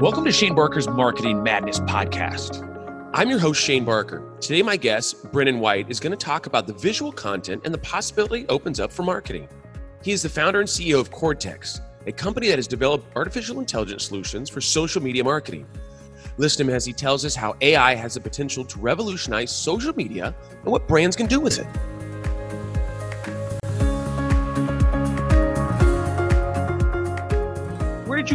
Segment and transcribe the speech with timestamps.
[0.00, 2.66] Welcome to Shane Barker's Marketing Madness podcast.
[3.12, 4.32] I'm your host, Shane Barker.
[4.40, 7.78] Today, my guest, Brennan White, is going to talk about the visual content and the
[7.80, 9.46] possibility opens up for marketing.
[10.02, 14.06] He is the founder and CEO of Cortex, a company that has developed artificial intelligence
[14.06, 15.66] solutions for social media marketing.
[16.38, 19.94] Listen to him as he tells us how AI has the potential to revolutionize social
[19.94, 21.66] media and what brands can do with it.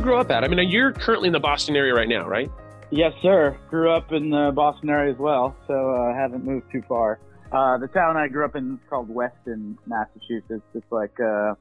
[0.06, 0.44] Grow up at?
[0.44, 2.50] I mean, you're currently in the Boston area right now, right?
[2.92, 3.58] Yes, sir.
[3.70, 7.20] Grew up in the Boston area as well, so I uh, haven't moved too far.
[7.52, 10.64] Uh, the town I grew up in is called Weston, Massachusetts.
[10.76, 11.56] It's like uh,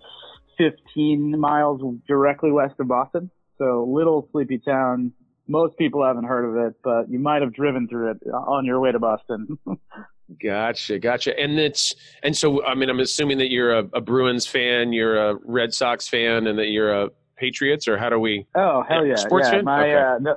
[0.58, 3.30] 15 miles directly west of Boston.
[3.58, 5.12] So little sleepy town.
[5.48, 8.80] Most people haven't heard of it, but you might have driven through it on your
[8.80, 9.58] way to Boston.
[10.42, 11.38] gotcha, gotcha.
[11.38, 15.30] And it's and so I mean I'm assuming that you're a, a Bruins fan, you're
[15.30, 18.46] a Red Sox fan, and that you're a Patriots, or how do we?
[18.54, 19.57] Oh hell yeah, sports yeah.
[19.57, 19.65] fan.
[19.65, 19.95] My okay.
[19.95, 20.37] uh, no,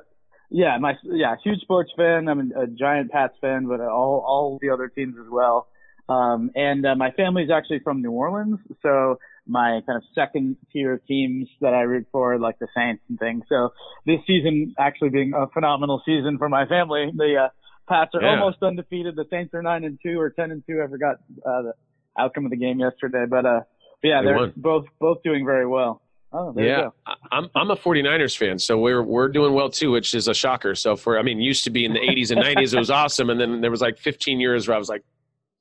[0.50, 2.28] yeah, my yeah, huge sports fan.
[2.28, 5.67] I'm a, giant Pats fan, but all all the other teams as well.
[6.09, 11.02] Um, and uh, my family's actually from New Orleans, so my kind of second tier
[11.08, 13.44] teams that I root for, like the Saints and things.
[13.50, 13.70] So
[14.06, 17.11] this season actually being a phenomenal season for my family.
[17.16, 17.50] The uh,
[17.89, 18.39] Pats are Yeah.
[18.39, 19.16] almost undefeated.
[19.16, 20.82] The Saints are nine and two or ten and two.
[20.82, 21.73] I forgot uh, the
[22.17, 23.61] outcome of the game yesterday, but uh,
[24.02, 24.54] but yeah, They they're won.
[24.56, 26.02] both both doing very well.
[26.33, 29.92] Oh, there you yeah, I'm I'm a 49ers fan, so we're we're doing well too,
[29.92, 30.75] which is a shocker.
[30.75, 33.30] So for I mean, used to be in the 80s and 90s, it was awesome,
[33.30, 35.03] and then there was like 15 years where I was like,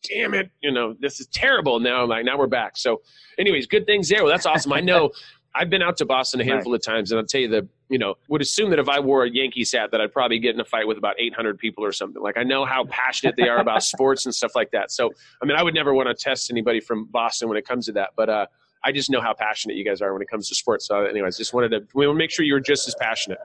[0.02, 1.78] damn it, you know, this is terrible.
[1.78, 2.76] Now I'm like, now we're back.
[2.76, 3.02] So,
[3.38, 4.24] anyways, good things there.
[4.24, 4.72] Well, that's awesome.
[4.72, 5.10] I know.
[5.58, 7.98] I've been out to Boston a handful of times, and I'll tell you the, you
[7.98, 10.60] know, would assume that if I wore a Yankees hat, that I'd probably get in
[10.60, 12.22] a fight with about 800 people or something.
[12.22, 14.90] Like I know how passionate they are about sports and stuff like that.
[14.90, 15.10] So,
[15.42, 17.92] I mean, I would never want to test anybody from Boston when it comes to
[17.92, 18.46] that, but uh,
[18.84, 20.86] I just know how passionate you guys are when it comes to sports.
[20.86, 23.38] So, anyways, just wanted to we want to make sure you're just as passionate.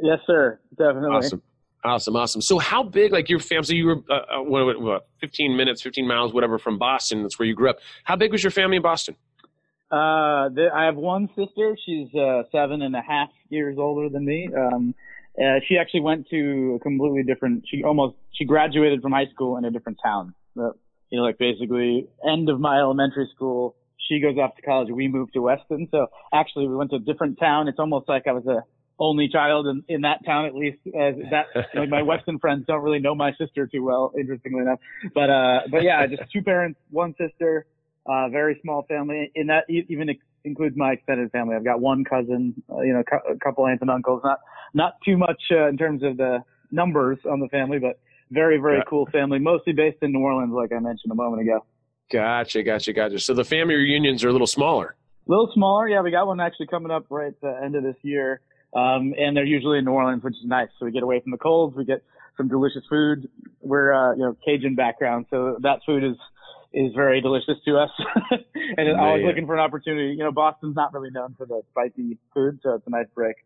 [0.00, 0.60] Yes, sir.
[0.76, 1.16] Definitely.
[1.16, 1.42] Awesome.
[1.82, 2.42] Awesome, awesome.
[2.42, 3.64] So, how big, like your family?
[3.64, 7.22] So, you were uh, uh, what, what, 15 minutes, 15 miles, whatever, from Boston.
[7.22, 7.78] That's where you grew up.
[8.04, 9.16] How big was your family in Boston?
[9.90, 11.76] Uh, the, I have one sister.
[11.84, 14.48] She's uh, seven and a half years older than me.
[14.54, 14.94] Um,
[15.38, 17.64] uh, she actually went to a completely different.
[17.68, 20.34] She almost she graduated from high school in a different town.
[20.54, 20.72] You
[21.12, 23.74] know, like basically end of my elementary school.
[24.08, 24.88] She goes off to college.
[24.90, 25.88] We moved to Weston.
[25.90, 27.68] So actually, we went to a different town.
[27.68, 28.62] It's almost like I was a
[28.98, 30.78] only child in, in that town, at least.
[30.86, 34.78] As that like my Weston friends don't really know my sister too well, interestingly enough.
[35.14, 37.66] But uh, but yeah, just two parents, one sister.
[38.06, 39.30] Uh, very small family.
[39.34, 40.08] In that even
[40.44, 41.54] includes my extended family.
[41.54, 44.22] I've got one cousin, uh, you know, a couple aunts and uncles.
[44.24, 44.38] Not
[44.74, 46.38] not too much uh, in terms of the
[46.70, 48.00] numbers on the family, but
[48.30, 48.84] very very Yeah.
[48.88, 49.38] cool family.
[49.38, 51.64] Mostly based in New Orleans, like I mentioned a moment ago.
[52.10, 53.20] Gotcha, gotcha, gotcha.
[53.20, 54.96] So the family reunions are a little smaller.
[55.26, 56.00] A little smaller, yeah.
[56.00, 58.40] We got one actually coming up right at the end of this year,
[58.74, 60.68] um, and they're usually in New Orleans, which is nice.
[60.78, 61.76] So we get away from the colds.
[61.76, 62.02] We get
[62.36, 63.28] some delicious food.
[63.60, 66.16] We're uh, you know Cajun background, so that food is
[66.72, 67.90] is very delicious to us.
[68.76, 69.28] and always Man.
[69.28, 70.14] looking for an opportunity.
[70.14, 73.36] You know, Boston's not really known for the spicy food, so it's a nice break.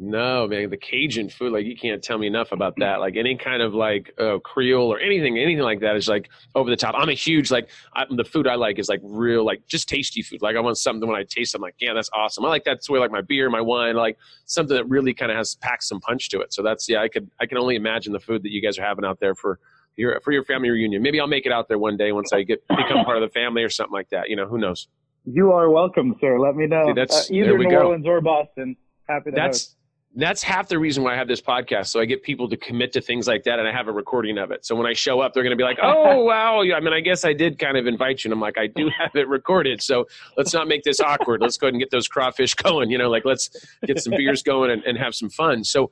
[0.00, 3.00] No, man, the Cajun food, like you can't tell me enough about that.
[3.00, 6.70] Like any kind of like uh, Creole or anything, anything like that is like over
[6.70, 6.94] the top.
[6.96, 10.22] I'm a huge like I, the food I like is like real like just tasty
[10.22, 10.40] food.
[10.40, 12.44] Like I want something when I taste, I'm like, yeah, that's awesome.
[12.44, 15.32] I like that way like my beer, my wine, I like something that really kind
[15.32, 16.54] of has packs some punch to it.
[16.54, 18.84] So that's yeah, I could I can only imagine the food that you guys are
[18.84, 19.58] having out there for
[19.96, 21.02] your for your family reunion.
[21.02, 23.32] Maybe I'll make it out there one day once I get become part of the
[23.34, 24.30] family or something like that.
[24.30, 24.86] You know, who knows?
[25.24, 26.38] You are welcome, sir.
[26.38, 26.86] Let me know.
[26.86, 27.78] See, that's- uh, either New go.
[27.78, 28.76] Orleans or Boston.
[29.08, 29.74] Happy to host.
[30.14, 31.88] That's half the reason why I have this podcast.
[31.88, 34.38] So I get people to commit to things like that, and I have a recording
[34.38, 34.64] of it.
[34.64, 37.00] So when I show up, they're going to be like, "Oh, wow!" I mean, I
[37.00, 39.82] guess I did kind of invite you, and I'm like, I do have it recorded.
[39.82, 41.40] So let's not make this awkward.
[41.40, 42.90] Let's go ahead and get those crawfish going.
[42.90, 43.50] You know, like let's
[43.86, 45.64] get some beers going and, and have some fun.
[45.64, 45.90] So.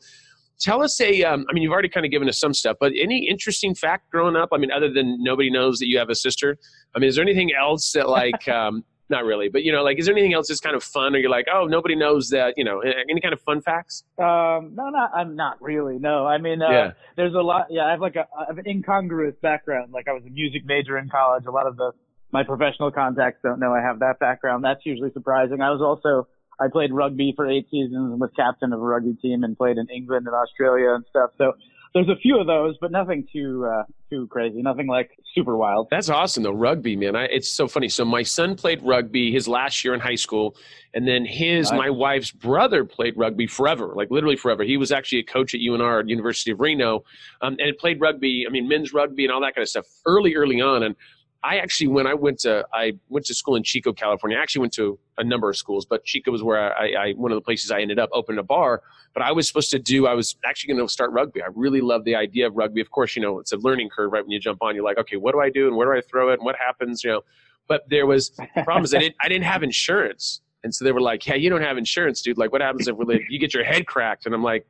[0.58, 2.90] Tell us a, um, I mean, you've already kind of given us some stuff, but
[2.98, 4.48] any interesting fact growing up?
[4.54, 6.56] I mean, other than nobody knows that you have a sister.
[6.94, 9.98] I mean, is there anything else that like, um, not really, but you know, like,
[9.98, 12.54] is there anything else that's kind of fun, or you're like, oh, nobody knows that,
[12.56, 14.02] you know, any kind of fun facts?
[14.18, 15.98] Um, no, not I'm not really.
[15.98, 16.92] No, I mean, uh, Yeah.
[17.16, 17.66] there's a lot.
[17.70, 19.92] Yeah, I have like a I have an incongruous background.
[19.92, 21.44] Like I was a music major in college.
[21.46, 21.92] A lot of the
[22.32, 24.64] my professional contacts don't know I have that background.
[24.64, 25.60] That's usually surprising.
[25.60, 26.26] I was also
[26.58, 29.76] I played rugby for eight seasons and was captain of a rugby team and played
[29.76, 31.30] in England and Australia and stuff.
[31.38, 31.52] So
[31.94, 34.62] there's a few of those, but nothing too uh, too crazy.
[34.62, 35.88] Nothing like super wild.
[35.90, 36.52] That's awesome though.
[36.52, 37.16] Rugby, man.
[37.16, 37.88] I, it's so funny.
[37.88, 40.56] So my son played rugby his last year in high school,
[40.94, 44.62] and then his my wife's brother played rugby forever, like literally forever.
[44.62, 47.04] He was actually a coach at UNR at University of Reno,
[47.40, 48.44] um, and played rugby.
[48.46, 50.82] I mean, men's rugby and all that kind of stuff early, early on.
[50.82, 50.96] And
[51.46, 54.36] I actually, when I went to, I went to school in Chico, California.
[54.36, 57.30] I actually went to a number of schools, but Chico was where I, I one
[57.30, 58.82] of the places I ended up opening a bar.
[59.14, 61.40] But I was supposed to do, I was actually going to start rugby.
[61.42, 62.80] I really love the idea of rugby.
[62.80, 64.24] Of course, you know, it's a learning curve, right?
[64.24, 66.02] When you jump on, you're like, okay, what do I do and where do I
[66.02, 67.20] throw it and what happens, you know?
[67.68, 70.40] But there was the problem I didn't, I didn't have insurance.
[70.64, 72.38] And so they were like, "Hey, you don't have insurance, dude.
[72.38, 74.66] Like, what happens if really, you get your head cracked?" And I'm like,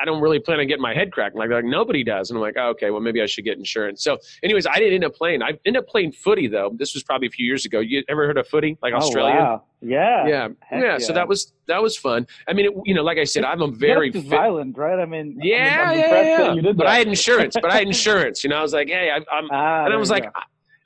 [0.00, 1.36] I don't really plan on getting my head cracked.
[1.36, 2.30] Like, like nobody does.
[2.30, 4.02] And I'm like, oh, okay, well, maybe I should get insurance.
[4.02, 5.42] So, anyways, I didn't end up playing.
[5.42, 6.74] I ended up playing footy though.
[6.76, 7.80] This was probably a few years ago.
[7.80, 9.34] You ever heard of footy, like oh, Australia?
[9.34, 9.62] Wow.
[9.80, 10.26] Yeah.
[10.26, 10.48] Yeah.
[10.70, 10.80] Yeah.
[10.80, 10.98] yeah.
[10.98, 12.26] So that was that was fun.
[12.48, 14.98] I mean, it, you know, like I said, I'm a very fit, violent, right?
[14.98, 16.52] I mean, yeah, I'm, yeah, yeah.
[16.54, 16.86] You did but.
[16.86, 17.56] I had insurance.
[17.60, 18.42] but I had insurance.
[18.42, 20.24] You know, I was like, hey, I, I'm, Ah, and I was like.
[20.24, 20.30] go.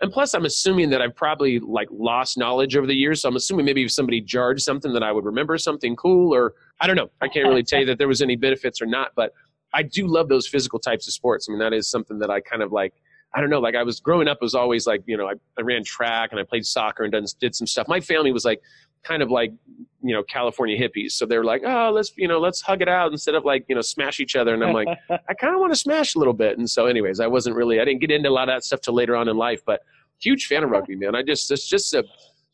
[0.01, 3.23] And plus, I'm assuming that I've probably like lost knowledge over the years.
[3.23, 6.55] So I'm assuming maybe if somebody jarred something that I would remember something cool, or
[6.81, 7.11] I don't know.
[7.21, 9.33] I can't really tell you that there was any benefits or not, but
[9.73, 11.49] I do love those physical types of sports.
[11.49, 12.95] I mean, that is something that I kind of like.
[13.35, 13.61] I don't know.
[13.61, 16.31] Like I was growing up, it was always like you know I, I ran track
[16.31, 17.87] and I played soccer and done, did some stuff.
[17.87, 18.63] My family was like
[19.03, 19.53] kind of like
[20.03, 22.89] you know California hippies, so they were like, oh, let's you know let's hug it
[22.89, 24.55] out instead of like you know smash each other.
[24.55, 24.89] And I'm like,
[25.29, 26.57] I kind of want to smash a little bit.
[26.57, 28.81] And so, anyways, I wasn't really I didn't get into a lot of that stuff
[28.81, 29.83] till later on in life, but
[30.19, 31.15] huge fan of rugby, man.
[31.15, 32.05] I just it's just a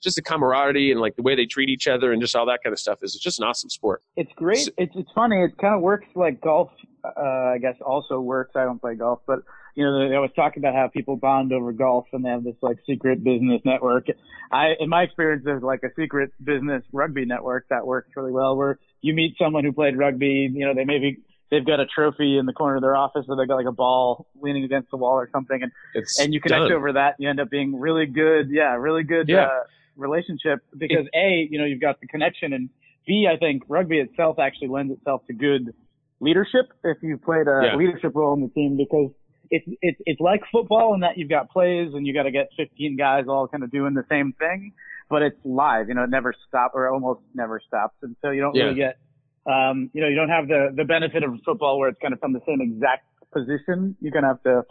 [0.02, 2.60] just the camaraderie and like the way they treat each other and just all that
[2.62, 4.02] kind of stuff is just an awesome sport.
[4.16, 4.58] It's great.
[4.58, 5.42] So- It's it's funny.
[5.42, 6.70] It kind of works like golf.
[7.04, 8.52] Uh, I guess also works.
[8.54, 9.40] I don't play golf, but
[9.74, 12.54] you know they always talk about how people bond over golf and they have this
[12.62, 14.06] like secret business network.
[14.52, 18.54] I, in my experience, there's like a secret business rugby network that works really well,
[18.56, 20.48] where you meet someone who played rugby.
[20.52, 21.18] You know, they maybe
[21.50, 23.72] they've got a trophy in the corner of their office, or they've got like a
[23.72, 26.72] ball leaning against the wall or something, and It's and you connect done.
[26.72, 27.16] over that.
[27.18, 28.48] You end up being really good.
[28.50, 29.28] Yeah, really good.
[29.28, 29.46] Yeah.
[29.46, 29.48] Uh,
[29.96, 32.70] relationship because a you know you've got the connection and
[33.06, 35.74] b I think rugby itself actually lends itself to good
[36.20, 37.76] leadership if you've played a Yeah.
[37.76, 39.10] leadership role in the team because
[39.50, 42.48] it's it's it's like football in that you've got plays and you got to get
[42.56, 44.72] 15 guys all kind of doing the same thing,
[45.10, 45.88] but it's live.
[45.88, 48.96] You know, it never stops or almost never stops, and so you don't really get
[49.44, 52.20] um, you know you don't have the the benefit of football where it's kind of
[52.20, 53.96] from the same exact position.
[54.00, 54.62] You're gonna have to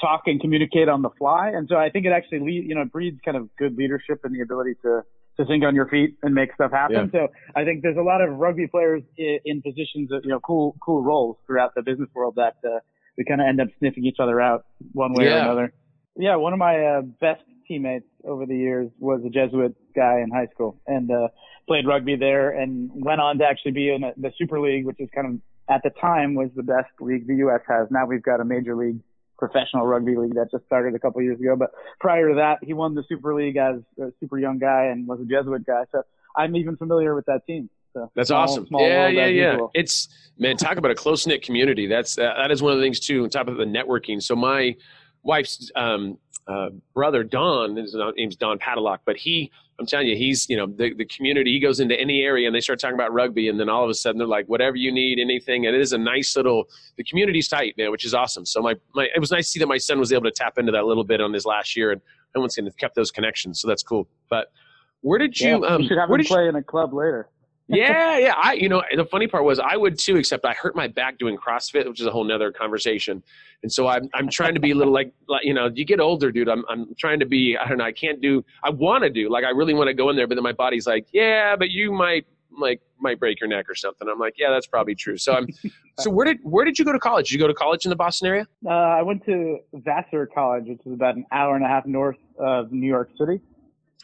[0.00, 2.84] talk and communicate on the fly, and so I think it actually lead, you know
[2.84, 5.02] breeds kind of good leadership and the ability to
[5.36, 7.10] to think on your feet and make stuff happen.
[7.12, 10.40] So I think there's a lot of rugby players in, in positions of you know
[10.40, 12.80] cool cool roles throughout the business world that uh,
[13.16, 15.72] we kind of end up sniffing each other out one way or another.
[16.16, 20.30] Yeah, one of my uh, best teammates over the years was a Jesuit guy in
[20.30, 21.28] high school and uh,
[21.66, 25.08] played rugby there and went on to actually be in the Super League, which is
[25.14, 27.60] kind of at the time was the best league the U.S.
[27.68, 27.88] has.
[27.90, 29.00] Now we've got a major league
[29.38, 31.56] professional rugby league that just started a couple years ago.
[31.56, 31.70] But
[32.00, 35.20] prior to that, he won the Super League as a super young guy and was
[35.20, 35.84] a Jesuit guy.
[35.92, 36.02] So
[36.36, 37.68] I'm even familiar with that team.
[37.92, 38.66] So That's small- awesome.
[38.66, 39.52] small yeah, yeah, yeah.
[39.52, 39.70] usual.
[39.74, 40.08] It's
[40.38, 41.86] man, talk about a close knit community.
[41.86, 43.24] That's uh, that is one of the things too.
[43.24, 44.22] On top of the networking.
[44.22, 44.76] So my
[45.22, 50.48] wife's um, uh, brother Don, his name's Don Padlock, but he, I'm telling you, he's
[50.48, 51.52] you know the the community.
[51.52, 53.90] He goes into any area and they start talking about rugby, and then all of
[53.90, 55.66] a sudden they're like, whatever you need, anything.
[55.66, 56.64] And it is a nice little.
[56.96, 58.46] The community's tight, man, which is awesome.
[58.46, 60.58] So my my it was nice to see that my son was able to tap
[60.58, 62.00] into that little bit on his last year, and
[62.34, 63.60] one's going to kept those connections.
[63.60, 64.08] So that's cool.
[64.28, 64.52] But
[65.00, 65.62] where did you?
[65.62, 67.28] yeah, um, you should have where him did you, play in a club later.
[67.68, 68.34] Yeah, yeah.
[68.36, 71.18] I, you know, the funny part was I would too, except I hurt my back
[71.18, 73.22] doing CrossFit, which is a whole nother conversation.
[73.62, 76.00] And so I'm, I'm trying to be a little like, like, you know, you get
[76.00, 76.48] older, dude.
[76.48, 79.30] I'm, I'm trying to be, I don't know, I can't do, I want to do,
[79.30, 81.70] like, I really want to go in there, but then my body's like, yeah, but
[81.70, 84.06] you might, like, might break your neck or something.
[84.08, 85.16] I'm like, yeah, that's probably true.
[85.16, 85.48] So I'm,
[85.98, 87.28] so where did, where did you go to college?
[87.28, 88.46] Did you go to college in the Boston area?
[88.66, 92.18] Uh, I went to Vassar College, which is about an hour and a half north
[92.38, 93.40] of New York City.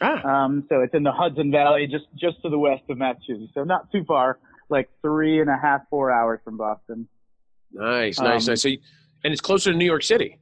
[0.01, 3.51] Ah, Um, so it's in the Hudson Valley, just just to the west of Massachusetts.
[3.53, 4.39] So not too far,
[4.69, 7.07] like three and a half, four hours from Boston.
[7.71, 8.61] nice, nice, um, nice.
[8.63, 8.79] So, you,
[9.23, 10.39] and it's closer to New York City.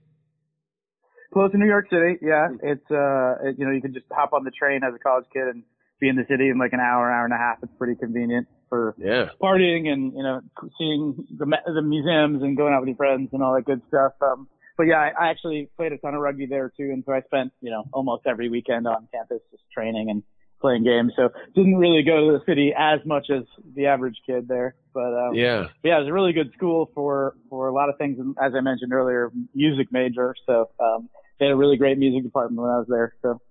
[1.34, 2.48] Close to New York City, yeah.
[2.48, 2.56] Hmm.
[2.64, 5.26] It's uh, it, you know, you can just hop on the train as a college
[5.34, 5.64] kid and
[6.00, 7.58] be in the city in like an hour, hour and a half.
[7.62, 9.30] It's pretty convenient for Yeah.
[9.42, 10.42] partying and you know
[10.78, 14.14] seeing the the museums and going out with your friends and all that good stuff.
[14.22, 14.48] Um,
[14.80, 17.20] but yeah, I, I actually played a ton of rugby there too, and so I
[17.24, 20.24] spent you know almost every weekend on campus just training and
[20.62, 21.12] playing games.
[21.18, 23.44] So didn't really go to the city as much as
[23.76, 24.76] the average kid there.
[24.94, 25.68] But um, Yeah.
[25.84, 28.20] yeah, it was a really good school for for a lot of things.
[28.20, 30.34] And as I mentioned earlier, music major.
[30.46, 31.10] So um,
[31.40, 33.14] they had a really great music department when I was there.
[33.22, 33.42] So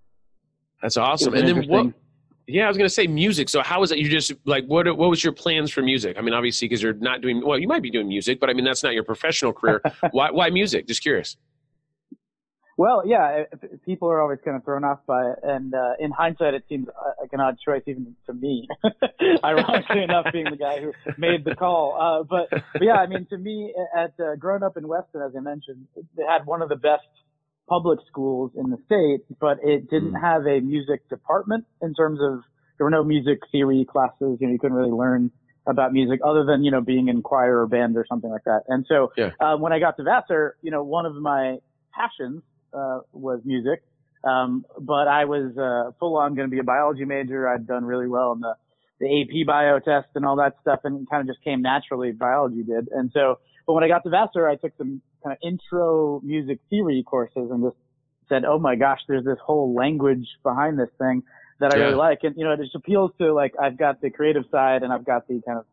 [0.81, 1.35] That's awesome.
[1.35, 1.93] was And then what.
[2.51, 3.51] Yeah, I was gonna say music.
[3.51, 3.99] So how was it?
[3.99, 4.87] You just like what?
[4.97, 6.17] What was your plans for music?
[6.19, 7.59] I mean, obviously, because you're not doing well.
[7.59, 9.83] You might be doing music, but I mean, that's not your professional career.
[10.13, 10.31] why?
[10.31, 10.89] Why music?
[10.89, 11.37] Just curious.
[12.79, 16.11] Well, yeah, if people are always kind of thrown off by it, and uh, in
[16.13, 18.69] hindsight, it seems uh, like an odd choice even to me.
[19.45, 23.27] Ironically enough, being the guy who made the call, uh, but, but yeah, I mean,
[23.31, 26.69] to me, at uh, growing up in Weston, as I mentioned, they had one of
[26.69, 27.03] the best
[27.69, 30.21] public schools in the state, but it didn't Mm.
[30.21, 32.41] have a music department in terms of
[32.77, 34.39] there were no music theory classes.
[34.41, 35.31] You know, you couldn't really learn
[35.67, 38.63] about music other than you know being in choir or band or something like that.
[38.69, 39.33] And so Yeah.
[39.41, 41.59] uh, when I got to Vassar, you know, one of my
[41.93, 43.83] passions uh, was music,
[44.25, 47.49] um, but I was uh, full on going to be a biology major.
[47.49, 48.55] I'd done really well in the
[49.01, 52.13] the AP bio test and all that stuff, and it kind of just came naturally.
[52.13, 53.39] Biology did, and so.
[53.69, 57.51] But when I got to Vassar, I took some kind of intro music theory courses
[57.51, 57.77] and just
[58.27, 61.23] said, "Oh my gosh, there's this whole language behind this thing
[61.61, 61.83] that I Yeah.
[61.85, 64.83] really like." And you know, it just appeals to like I've got the creative side
[64.85, 65.67] and I've got the kind of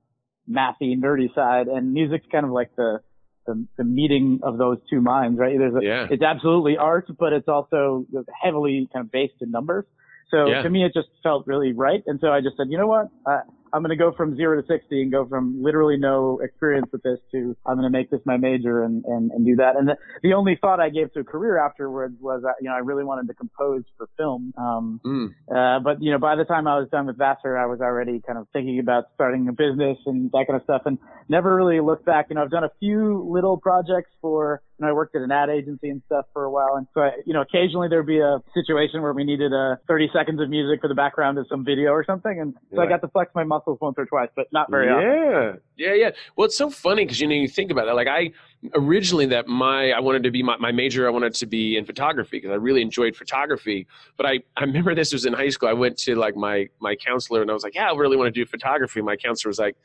[0.47, 2.99] mathy, nerdy side, and music's kind of like the
[3.47, 5.57] the, the meeting of those two minds, right?
[5.57, 6.07] There's a, Yeah.
[6.09, 8.05] it's absolutely art, but it's also
[8.43, 9.85] heavily kind of based in numbers.
[10.31, 10.63] So Yeah.
[10.63, 12.03] to me, it just felt really right.
[12.07, 13.07] And so I just said, you know what?
[13.25, 13.41] Uh,
[13.73, 17.03] I'm going to go from zero to 60 and go from literally no experience with
[17.03, 19.75] this to I'm going to make this my major and, and, and do that.
[19.75, 22.75] And the, the only thought I gave to a career afterwards was, that, you know,
[22.75, 24.53] I really wanted to compose for film.
[24.57, 25.33] Um, Mm.
[25.53, 28.21] uh, but you know, by the time I was done with Vassar, I was already
[28.25, 31.79] kind of thinking about starting a business and that kind of stuff, and never really
[31.81, 32.27] looked back.
[32.29, 34.61] You know, I've done a few little projects for.
[34.77, 37.01] You know, I worked at an ad agency and stuff for a while, and so
[37.01, 40.49] I, you know, occasionally there'd be a situation where we needed uh 30 seconds of
[40.49, 43.31] music for the background of some video or something, and so I got to flex
[43.33, 45.61] my muscles once or twice, but not very often.
[45.77, 46.09] yeah, yeah, yeah.
[46.35, 47.95] Well, it's so funny because you know you think about that.
[47.95, 48.31] Like I
[48.73, 51.07] originally that my I wanted to be my, my major.
[51.07, 53.87] I wanted to be in photography because I really enjoyed photography.
[54.17, 55.69] But I I remember this was in high school.
[55.69, 58.33] I went to like my my counselor and I was like, yeah, I really want
[58.33, 59.01] to do photography.
[59.01, 59.77] My counselor was like.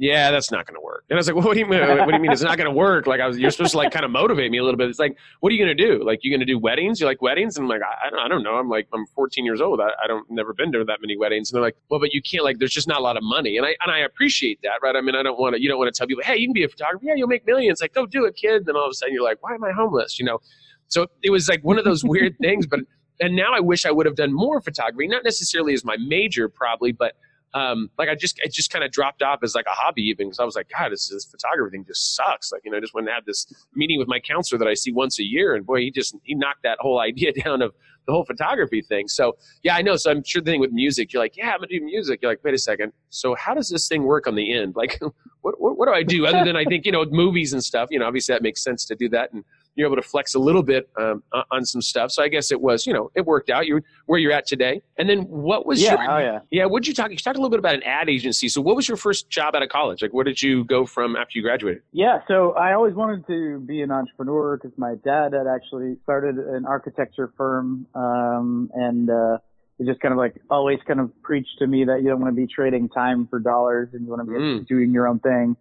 [0.00, 1.04] Yeah, that's not going to work.
[1.10, 1.80] And I was like, well, "What do you mean?
[1.82, 3.76] What do you mean it's not going to work?" Like, I was, you're supposed to
[3.76, 4.88] like kind of motivate me a little bit.
[4.88, 6.02] It's like, what are you going to do?
[6.02, 7.00] Like, you're going to do weddings?
[7.00, 7.58] You like weddings?
[7.58, 8.54] And I'm like, I, don't, I don't know.
[8.54, 9.78] I'm like, I'm 14 years old.
[9.78, 11.50] I, I don't never been to that many weddings.
[11.50, 12.44] And they're like, well, but you can't.
[12.44, 13.58] Like, there's just not a lot of money.
[13.58, 14.96] And I and I appreciate that, right?
[14.96, 15.60] I mean, I don't want to.
[15.60, 17.04] You don't want to tell people, hey, you can be a photographer.
[17.04, 17.82] Yeah, you'll make millions.
[17.82, 18.64] Like, go do it, kid.
[18.64, 20.18] Then all of a sudden, you're like, why am I homeless?
[20.18, 20.38] You know.
[20.88, 22.66] So it was like one of those weird things.
[22.66, 22.80] But
[23.20, 26.48] and now I wish I would have done more photography, not necessarily as my major,
[26.48, 27.16] probably, but
[27.52, 30.28] um, like I just it just kind of dropped off as like a hobby even
[30.28, 32.52] because I was like, God, this, this photography thing just sucks.
[32.52, 34.74] Like you know, I just went and had this meeting with my counselor that I
[34.74, 37.74] see once a year, and boy, he just he knocked that whole idea down of
[38.06, 39.08] the whole photography thing.
[39.08, 39.96] So yeah, I know.
[39.96, 42.20] So I'm sure the thing with music, you're like, yeah, I'm gonna do music.
[42.22, 42.92] You're like, wait a second.
[43.10, 44.76] So how does this thing work on the end?
[44.76, 45.00] Like,
[45.40, 47.88] what what, what do I do other than I think you know movies and stuff?
[47.90, 49.44] You know, obviously that makes sense to do that and.
[49.80, 52.60] You're able to flex a little bit um, on- some stuff, so I guess it
[52.60, 53.66] was, you know, it worked out.
[53.66, 56.38] You're where you're at today, and then what was Yeah, your oh yeah.
[56.50, 57.10] yeah, what did you talk?
[57.10, 58.50] You talked a little bit about an ad agency.
[58.50, 60.02] So, what was your first job out of college?
[60.02, 61.82] Like, where did you go from after you graduated?
[61.92, 66.36] Yeah, so I always wanted to be an entrepreneur because my dad had actually started
[66.36, 69.38] an architecture firm, um, and uh,
[69.78, 72.34] he just kind of like always kind of preached to me that you don't want
[72.34, 74.66] to be trading time for dollars and you want to be Mm.
[74.66, 75.56] doing your own thing.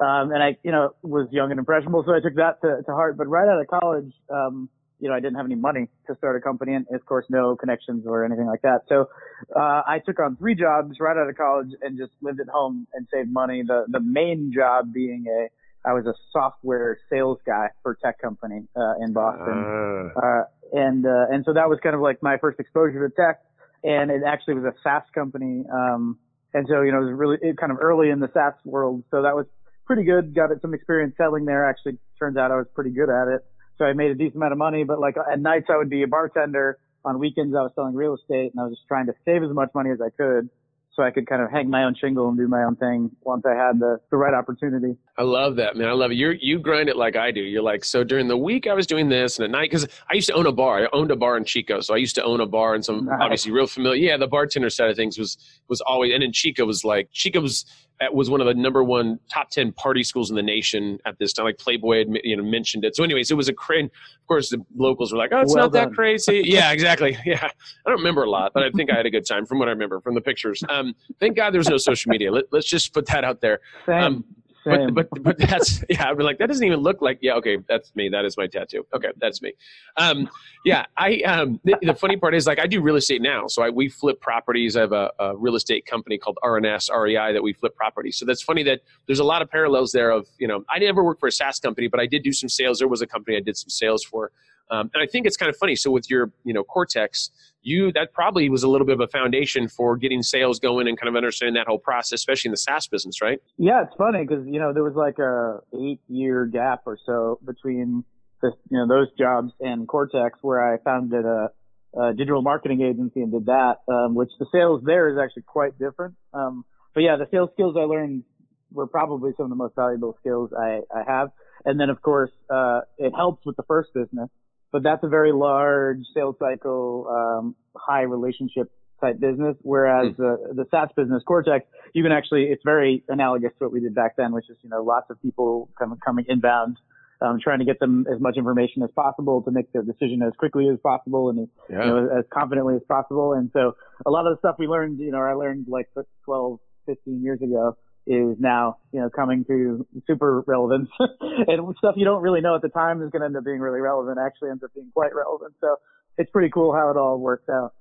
[0.00, 2.92] Um, and I, you know, was young and impressionable, so I took that to, to
[2.92, 3.18] heart.
[3.18, 6.36] But right out of college, um, you know, I didn't have any money to start
[6.36, 8.82] a company, and of course, no connections or anything like that.
[8.88, 9.08] So
[9.54, 12.86] uh, I took on three jobs right out of college and just lived at home
[12.94, 13.62] and saved money.
[13.66, 15.48] The the main job being a
[15.88, 20.44] I was a software sales guy for a tech company uh, in Boston, Ah, uh,
[20.72, 23.40] and uh, and so that was kind of like my first exposure to tech,
[23.82, 26.18] and it actually was a SaaS company, um,
[26.52, 29.04] and so you know it was really it kind of early in the SaaS world,
[29.10, 29.46] so that was
[29.90, 30.32] pretty good.
[30.36, 31.68] Got some experience selling there.
[31.68, 33.44] Actually, turns out I was pretty good at it,
[33.76, 34.84] so I made a decent amount of money.
[34.84, 36.78] But like at nights, I would be a bartender.
[37.04, 39.50] On weekends, I was selling real estate, and I was just trying to save as
[39.50, 40.48] much money as I could.
[40.94, 43.44] So I could kind of hang my own shingle and do my own thing once
[43.46, 44.96] I had the, the right opportunity.
[45.16, 45.88] I love that, man.
[45.88, 46.16] I love it.
[46.16, 47.40] You you grind it like I do.
[47.40, 50.14] You're like, so during the week I was doing this, and at night because I
[50.14, 50.84] used to own a bar.
[50.84, 53.06] I owned a bar in Chico, so I used to own a bar, and some
[53.06, 53.18] Nice.
[53.20, 54.00] obviously real familiar.
[54.10, 55.36] Yeah, the bartender side of things was
[55.68, 57.64] was always, and in Chico was like Chico was
[58.12, 61.32] was one of the number one top 10 party schools in the nation at this
[61.32, 61.44] time.
[61.44, 62.96] Like playboy had you know mentioned it.
[62.96, 65.64] So anyways it was a crazy of course the locals were like oh it's Well
[65.64, 66.42] not that crazy.
[66.46, 67.16] Yeah exactly.
[67.26, 67.44] Yeah.
[67.44, 69.68] I don't remember a lot but i think i had a good time from what
[69.68, 70.62] i remember from the pictures.
[70.68, 72.32] Um thank god there was no social media.
[72.32, 73.60] Let, let's just put that out there.
[73.86, 74.24] Um,
[74.64, 74.94] same.
[74.94, 76.08] but but but that's yeah.
[76.08, 77.34] I've been like that doesn't even look like yeah.
[77.34, 78.08] Okay, that's me.
[78.08, 78.86] That is my tattoo.
[78.94, 79.52] Okay, that's me.
[79.96, 80.28] Um,
[80.64, 80.86] yeah.
[80.96, 83.70] I um the, the funny part is like I do real estate now, so I
[83.70, 84.76] we flip properties.
[84.76, 88.16] I have a, a real estate company called RNS REI that we flip properties.
[88.18, 90.10] So that's funny that there's a lot of parallels there.
[90.10, 92.48] Of you know I never worked for a SaaS company, but I did do some
[92.48, 92.78] sales.
[92.78, 94.32] There was a company I did some sales for.
[94.70, 95.76] Um, and I think it's kind of funny.
[95.76, 97.30] So with your, you know, Cortex,
[97.62, 100.98] you that probably was a little bit of a foundation for getting sales going and
[100.98, 103.40] kind of understanding that whole process, especially in the SaaS business, right?
[103.58, 107.38] Yeah, it's funny because you know there was like a eight year gap or so
[107.44, 108.04] between
[108.42, 111.50] this, you know, those jobs and Cortex, where I founded a,
[111.98, 115.78] a digital marketing agency and did that, um, which the sales there is actually quite
[115.78, 116.14] different.
[116.32, 116.64] Um,
[116.94, 118.24] but yeah, the sales skills I learned
[118.72, 121.30] were probably some of the most valuable skills I, I have.
[121.64, 124.30] And then of course, uh, it helps with the first business
[124.72, 129.56] but that's a very large sales cycle, um, high relationship type business.
[129.62, 130.20] Whereas mm.
[130.20, 133.94] uh, the SaaS business, Cortex, you can actually, it's very analogous to what we did
[133.94, 136.76] back then, which is, you know, lots of people coming, coming inbound,
[137.20, 140.32] um, trying to get them as much information as possible to make their decision as
[140.38, 141.84] quickly as possible and yeah.
[141.84, 143.32] you know, as confidently as possible.
[143.32, 145.88] And so a lot of the stuff we learned, you know, I learned like
[146.24, 147.76] 12, 15 years ago
[148.10, 152.62] is now, you know, coming to super relevance and stuff you don't really know at
[152.62, 155.14] the time is going to end up being really relevant actually ends up being quite
[155.14, 155.54] relevant.
[155.60, 155.76] So
[156.18, 157.72] it's pretty cool how it all works out.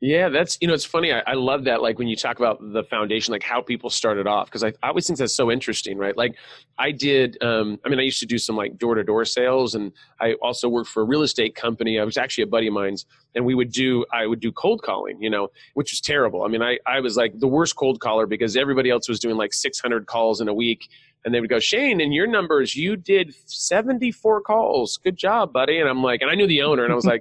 [0.00, 1.12] Yeah, that's you know it's funny.
[1.12, 4.28] I, I, love that like when you talk about the foundation, like how people started
[4.28, 6.16] off, because I, I, always think that's so interesting, right?
[6.16, 6.36] Like
[6.78, 7.36] I did.
[7.42, 9.90] Um, I mean, I used to do some like door to door sales, and
[10.20, 11.98] I also worked for a real estate company.
[11.98, 14.82] I was actually a buddy of mine's, and we would do I would do cold
[14.82, 16.44] calling, you know, which was terrible.
[16.44, 19.36] I mean, I I was like the worst cold caller because everybody else was doing
[19.36, 20.88] like 600 calls in a week,
[21.24, 24.96] and they would go, Shane, in your numbers, you did 74 calls.
[24.98, 25.80] Good job, buddy.
[25.80, 27.20] And I'm like, and I knew the owner, and I was like,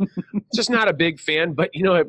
[0.54, 2.04] just not a big fan, but you know,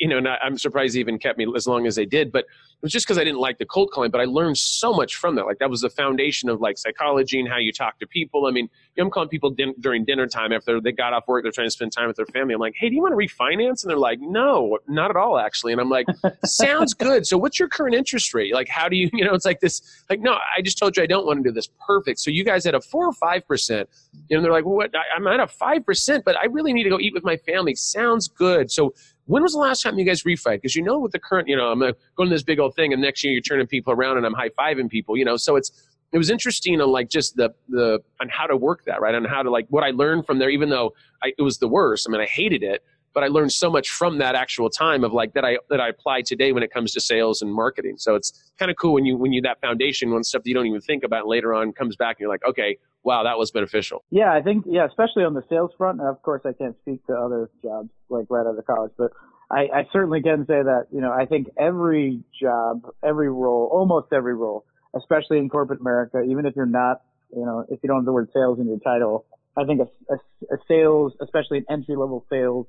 [0.00, 2.32] you know, not, I'm surprised they even kept me as long as they did.
[2.32, 2.46] But
[2.84, 4.10] was just because I didn't like the cold calling.
[4.10, 5.46] But I learned so much from that.
[5.46, 8.46] Like that was the foundation of like psychology and how you talk to people.
[8.46, 11.26] I mean, you know, I'm calling people din- during dinner time after they got off
[11.26, 11.44] work.
[11.44, 12.52] They're trying to spend time with their family.
[12.52, 13.82] I'm like, hey, do you want to refinance?
[13.82, 15.72] And they're like, no, not at all, actually.
[15.72, 16.06] And I'm like,
[16.44, 17.26] sounds good.
[17.26, 18.52] So what's your current interest rate?
[18.52, 20.04] Like, how do you, you know, it's like this.
[20.10, 21.70] Like, no, I just told you I don't want to do this.
[21.86, 22.20] Perfect.
[22.20, 23.88] So you guys had a four or five percent.
[24.28, 24.94] You know, they're like, well, what?
[24.94, 27.38] I, I'm at a five percent, but I really need to go eat with my
[27.38, 27.74] family.
[27.74, 28.70] Sounds good.
[28.70, 28.92] So
[29.26, 30.56] when was the last time you guys refied?
[30.56, 32.92] Because you know, with the current, you know, I'm going to this big old thing,
[32.92, 35.36] and next year you're turning people around, and I'm high fiving people, you know.
[35.36, 35.70] So it's
[36.12, 39.24] it was interesting on like just the the on how to work that right, on
[39.24, 42.06] how to like what I learned from there, even though I, it was the worst.
[42.08, 45.12] I mean, I hated it, but I learned so much from that actual time of
[45.12, 47.96] like that I that I apply today when it comes to sales and marketing.
[47.98, 50.54] So it's kind of cool when you when you that foundation when stuff that you
[50.54, 53.50] don't even think about later on comes back and you're like, okay, wow, that was
[53.50, 54.04] beneficial.
[54.10, 56.00] Yeah, I think yeah, especially on the sales front.
[56.00, 59.12] Of course, I can't speak to other jobs like right out of college, but
[59.50, 64.12] I, I certainly can say that you know I think every job, every role, almost
[64.12, 64.64] every role,
[64.96, 67.02] especially in corporate America, even if you're not,
[67.34, 70.12] you know, if you don't have the word sales in your title, I think a,
[70.12, 70.16] a,
[70.54, 72.66] a sales, especially an entry level sales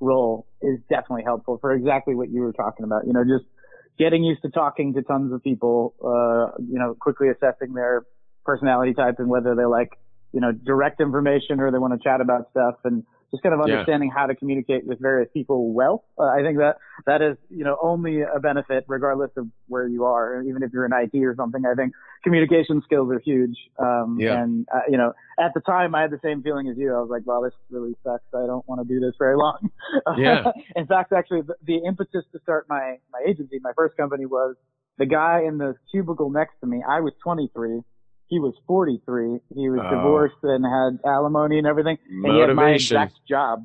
[0.00, 3.06] role, is definitely helpful for exactly what you were talking about.
[3.06, 3.48] You know, just
[3.98, 8.04] getting used to talking to tons of people, uh, you know, quickly assessing their
[8.44, 9.90] personality type and whether they like,
[10.32, 13.04] you know, direct information or they want to chat about stuff and
[13.36, 14.20] just kind of understanding yeah.
[14.20, 16.04] how to communicate with various people well.
[16.18, 20.04] Uh, I think that that is, you know, only a benefit regardless of where you
[20.04, 20.42] are.
[20.42, 21.92] Even if you're in IT or something, I think
[22.24, 23.56] communication skills are huge.
[23.78, 24.42] Um, yeah.
[24.42, 26.94] and, uh, you know, at the time I had the same feeling as you.
[26.94, 28.24] I was like, well, this really sucks.
[28.34, 29.70] I don't want to do this very long.
[30.16, 30.44] Yeah.
[30.74, 34.56] in fact, actually the, the impetus to start my, my agency, my first company was
[34.98, 36.82] the guy in the cubicle next to me.
[36.88, 37.82] I was 23
[38.28, 39.38] he was 43.
[39.54, 39.90] He was oh.
[39.90, 41.98] divorced and had alimony and everything.
[42.08, 42.34] And Motivation.
[42.34, 43.64] he had my exact job.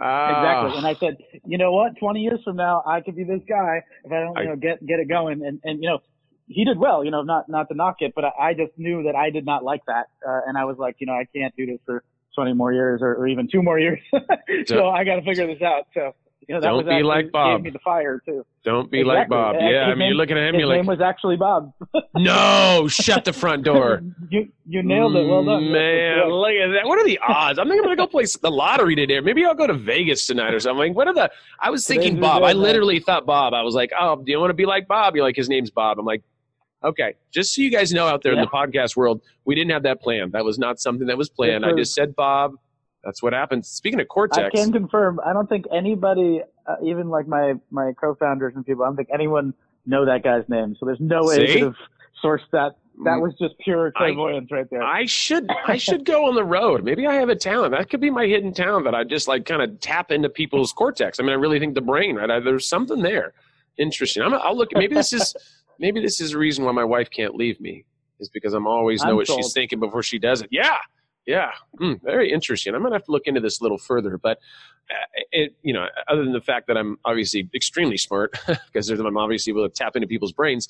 [0.00, 0.28] Ah.
[0.28, 0.78] Exactly.
[0.78, 1.98] And I said, you know what?
[1.98, 4.84] 20 years from now, I could be this guy if I don't, you know, get,
[4.86, 5.44] get it going.
[5.44, 5.98] And, and, you know,
[6.46, 9.04] he did well, you know, not, not to knock it, but I, I just knew
[9.04, 10.06] that I did not like that.
[10.26, 12.04] Uh, and I was like, you know, I can't do this for
[12.36, 13.98] 20 more years or, or even two more years.
[14.66, 15.88] so I got to figure this out.
[15.94, 16.14] So
[16.48, 17.58] you know, Don't be like Bob.
[17.58, 18.46] Gave me the fire too.
[18.64, 19.18] Don't be exactly.
[19.18, 19.56] like Bob.
[19.58, 20.54] Yeah, I mean, name, you're looking at him.
[20.54, 21.72] You're like, name was actually Bob.
[22.14, 24.02] no, shut the front door.
[24.30, 25.26] you you nailed it.
[25.26, 26.28] Well done, man.
[26.30, 26.86] Look at that.
[26.86, 27.58] What are the odds?
[27.58, 29.18] I'm thinking I'm gonna go play the lottery today.
[29.18, 30.94] Maybe I'll go to Vegas tonight or something.
[30.94, 31.30] What are the?
[31.60, 32.44] I was thinking Bob.
[32.44, 33.52] I literally thought Bob.
[33.52, 35.16] I was like, oh, do you want to be like Bob?
[35.16, 35.98] You're like, his name's Bob.
[35.98, 36.22] I'm like,
[36.84, 37.14] okay.
[37.32, 38.42] Just so you guys know out there yeah.
[38.42, 40.30] in the podcast world, we didn't have that plan.
[40.30, 41.66] That was not something that was planned.
[41.66, 42.52] I just said Bob
[43.06, 43.68] that's what happens.
[43.68, 45.20] Speaking of Cortex, I can confirm.
[45.24, 49.08] I don't think anybody, uh, even like my my co-founders and people, I don't think
[49.14, 49.54] anyone
[49.86, 50.76] know that guy's name.
[50.78, 51.72] So there's no way to
[52.20, 52.76] source that.
[53.04, 54.82] That was just pure clairvoyance I, right there.
[54.82, 56.82] I should I should go on the road.
[56.82, 57.72] Maybe I have a talent.
[57.72, 60.72] That could be my hidden talent that I just like kind of tap into people's
[60.72, 61.20] cortex.
[61.20, 62.30] I mean, I really think the brain, right?
[62.30, 63.34] I, there's something there.
[63.78, 64.24] Interesting.
[64.24, 64.70] I'm, I'll look.
[64.74, 65.36] Maybe this is
[65.78, 67.84] maybe this is a reason why my wife can't leave me
[68.18, 70.48] is because I'm always know I'm what she's thinking before she does it.
[70.50, 70.78] Yeah.
[71.26, 72.74] Yeah, mm, very interesting.
[72.74, 74.38] I'm gonna have to look into this a little further, but
[74.88, 79.16] uh, it, you know, other than the fact that I'm obviously extremely smart because I'm
[79.16, 80.68] obviously able to tap into people's brains.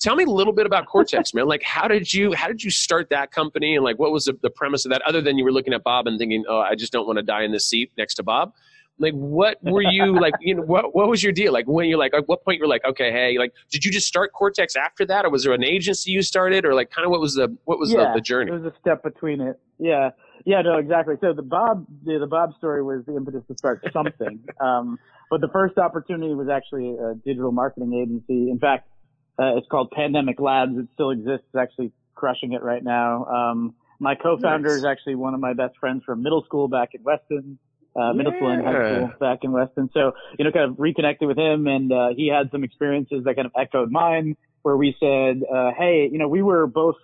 [0.00, 1.46] Tell me a little bit about Cortex, man.
[1.46, 4.38] Like, how did you how did you start that company, and like, what was the,
[4.42, 5.02] the premise of that?
[5.02, 7.22] Other than you were looking at Bob and thinking, oh, I just don't want to
[7.22, 8.54] die in this seat next to Bob
[8.98, 11.52] like what were you like you know what what was your deal?
[11.52, 14.06] Like when you're like at what point you're like okay hey like did you just
[14.06, 17.10] start cortex after that or was there an agency you started or like kind of
[17.10, 18.50] what was the what was yeah, the, the journey?
[18.50, 19.60] it was a step between it.
[19.78, 20.10] Yeah.
[20.44, 21.14] Yeah no exactly.
[21.20, 24.40] So the bob the, the bob story was the impetus to start something.
[24.60, 24.98] Um
[25.30, 28.50] but the first opportunity was actually a digital marketing agency.
[28.50, 28.88] In fact
[29.40, 30.76] uh, it's called pandemic labs.
[30.76, 31.46] It still exists.
[31.54, 33.24] It's actually crushing it right now.
[33.26, 34.78] Um my co-founder nice.
[34.78, 37.58] is actually one of my best friends from middle school back in weston
[37.98, 39.90] uh, Middle School and High School back in Weston.
[39.92, 43.34] So, you know, kind of reconnected with him and, uh, he had some experiences that
[43.36, 46.96] kind of echoed mine where we said, uh, hey, you know, we were both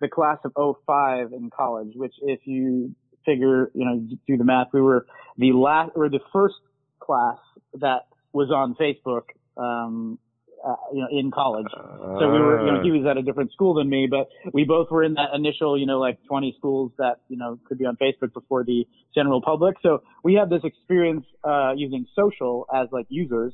[0.00, 0.52] the class of
[0.86, 5.06] 05 in college, which if you figure, you know, do the math, we were
[5.38, 6.56] the last or the first
[6.98, 7.38] class
[7.74, 9.22] that was on Facebook,
[9.56, 10.18] um,
[10.64, 11.66] uh, you know, in college.
[11.72, 14.64] So we were, you know, he was at a different school than me, but we
[14.64, 17.84] both were in that initial, you know, like 20 schools that, you know, could be
[17.84, 19.76] on Facebook before the general public.
[19.82, 23.52] So we had this experience, uh, using social as like users.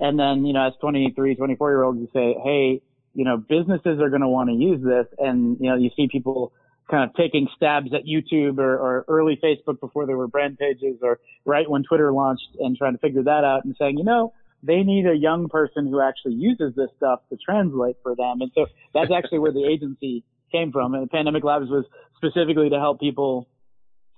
[0.00, 2.82] And then, you know, as 23, 24 year olds, you say, Hey,
[3.14, 5.06] you know, businesses are going to want to use this.
[5.18, 6.52] And, you know, you see people
[6.90, 10.98] kind of taking stabs at YouTube or, or early Facebook before there were brand pages
[11.02, 14.32] or right when Twitter launched and trying to figure that out and saying, you know,
[14.66, 18.40] they need a young person who actually uses this stuff to translate for them.
[18.40, 20.94] And so that's actually where the agency came from.
[20.94, 21.84] And the Pandemic Labs was
[22.16, 23.48] specifically to help people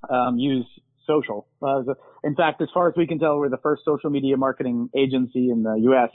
[0.08, 0.66] um, use
[1.06, 1.46] social.
[1.62, 1.82] Uh,
[2.24, 5.50] in fact, as far as we can tell, we're the first social media marketing agency
[5.50, 6.10] in the U.S.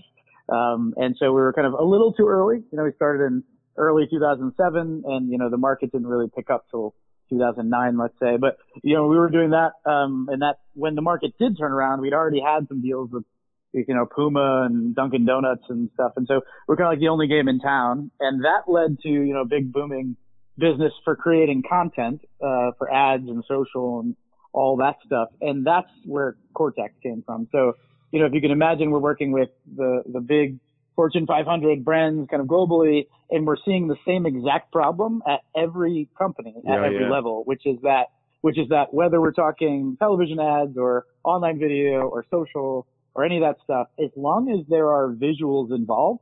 [0.50, 2.58] Um, and so we were kind of a little too early.
[2.72, 3.44] You know, we started in
[3.78, 6.94] early 2007 and, you know, the market didn't really pick up till
[7.30, 8.38] 2009, let's say.
[8.40, 11.72] But, you know, we were doing that, um, and that when the market did turn
[11.72, 13.24] around, we'd already had some deals with,
[13.74, 16.14] you know, Puma and Dunkin' Donuts and stuff.
[16.18, 18.12] And so we're kind of like the only game in town.
[18.20, 20.18] And that led to, you know, big booming
[20.58, 24.16] business for creating content, uh, for ads and social and
[24.54, 25.30] all that stuff.
[25.40, 27.48] And that's where Cortex came from.
[27.52, 27.74] So,
[28.12, 30.60] you know, if you can imagine, we're working with the, the big
[30.96, 36.10] Fortune 500 brands kind of globally, and we're seeing the same exact problem at every
[36.18, 37.10] company at yeah, every yeah.
[37.10, 38.08] level, which is that,
[38.42, 43.38] which is that whether we're talking television ads or online video or social or any
[43.38, 46.22] of that stuff, as long as there are visuals involved,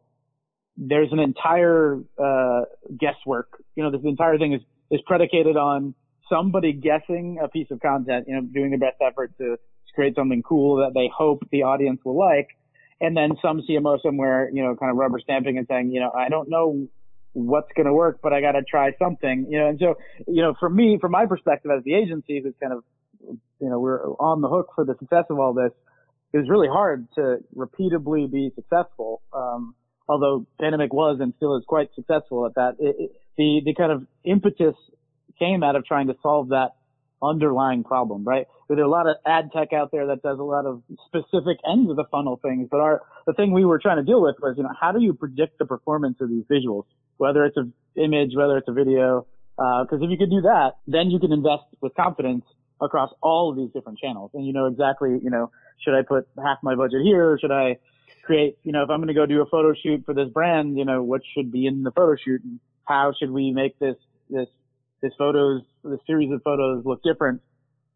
[0.78, 2.62] there's an entire, uh,
[2.98, 3.64] guesswork.
[3.76, 5.94] You know, this entire thing is, is predicated on
[6.30, 9.58] somebody guessing a piece of content, you know, doing their best effort to
[9.96, 12.48] create something cool that they hope the audience will like.
[13.02, 16.12] And then some CMO somewhere, you know, kind of rubber stamping and saying, you know,
[16.12, 16.88] I don't know
[17.34, 19.68] what's going to work, but I got to try something, you know.
[19.68, 19.96] And so,
[20.28, 22.84] you know, for me, from my perspective as the agency who's kind of,
[23.62, 25.72] you know, we're on the hook for the success of all this,
[26.34, 29.22] it was really hard to repeatably be successful.
[29.34, 29.76] Um,
[30.10, 32.76] although Pandemic was and still is quite successful at that.
[32.80, 34.76] It, it, the, the kind of impetus
[35.38, 36.72] came out of trying to solve that
[37.22, 38.48] underlying problem, right?
[38.68, 41.90] There's a lot of ad tech out there that does a lot of specific ends
[41.90, 44.56] of the funnel things, but our, the thing we were trying to deal with was,
[44.58, 46.84] you know, how do you predict the performance of these visuals?
[47.18, 49.26] Whether it's an image, whether it's a video,
[49.58, 52.46] uh, cause if you could do that, then you can invest with confidence
[52.82, 54.32] across all of these different channels.
[54.34, 55.52] And you know exactly, you know,
[55.84, 57.78] should I put half my budget here or should I
[58.24, 60.78] create, you know, if I'm going to go do a photo shoot for this brand,
[60.78, 63.96] you know, what should be in the photo shoot and how should we make this,
[64.30, 64.48] this
[65.02, 67.42] this photos, this series of photos look different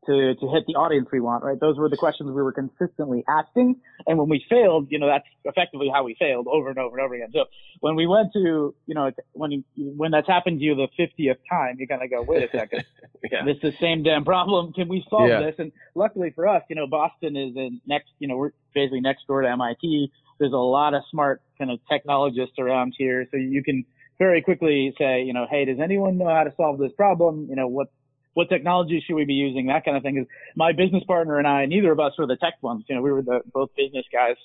[0.06, 1.60] to, to hit the audience we want, right?
[1.60, 3.76] Those were the questions we were consistently asking.
[4.08, 7.06] And when we failed, you know, that's effectively how we failed over and over and
[7.06, 7.30] over again.
[7.34, 7.46] So
[7.80, 11.38] when we went to, you know, when you, when that's happened to you the 50th
[11.50, 12.86] time, you kind of go, wait a second,
[13.32, 13.46] yeah.
[13.46, 14.74] this is the same damn problem.
[14.74, 15.40] Can we solve yeah.
[15.40, 15.56] this?
[15.58, 19.28] And luckily for us, you know, Boston is in next, you know, we're basically next
[19.28, 20.12] door to MIT.
[20.40, 23.28] There's a lot of smart kind of technologists around here.
[23.32, 23.86] So you can,
[24.20, 27.48] very quickly say, you know, hey, does anyone know how to solve this problem?
[27.50, 27.88] You know, what
[28.34, 29.68] what technology should we be using?
[29.68, 30.18] That kind of thing.
[30.18, 32.84] Is my business partner and I, neither of us were the tech ones.
[32.88, 34.36] You know, we were the both business guys,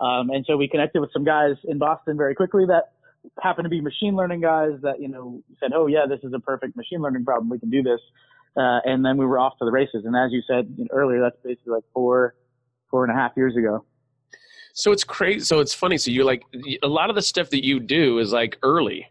[0.00, 2.92] um, and so we connected with some guys in Boston very quickly that
[3.40, 6.40] happened to be machine learning guys that you know said, oh yeah, this is a
[6.40, 7.48] perfect machine learning problem.
[7.48, 8.00] We can do this,
[8.56, 10.04] uh, and then we were off to the races.
[10.04, 12.34] And as you said earlier, that's basically like four
[12.90, 13.84] four and a half years ago.
[14.74, 15.40] So it's crazy.
[15.40, 15.98] So it's funny.
[15.98, 16.44] So you're like
[16.82, 19.06] a lot of the stuff that you do is like early.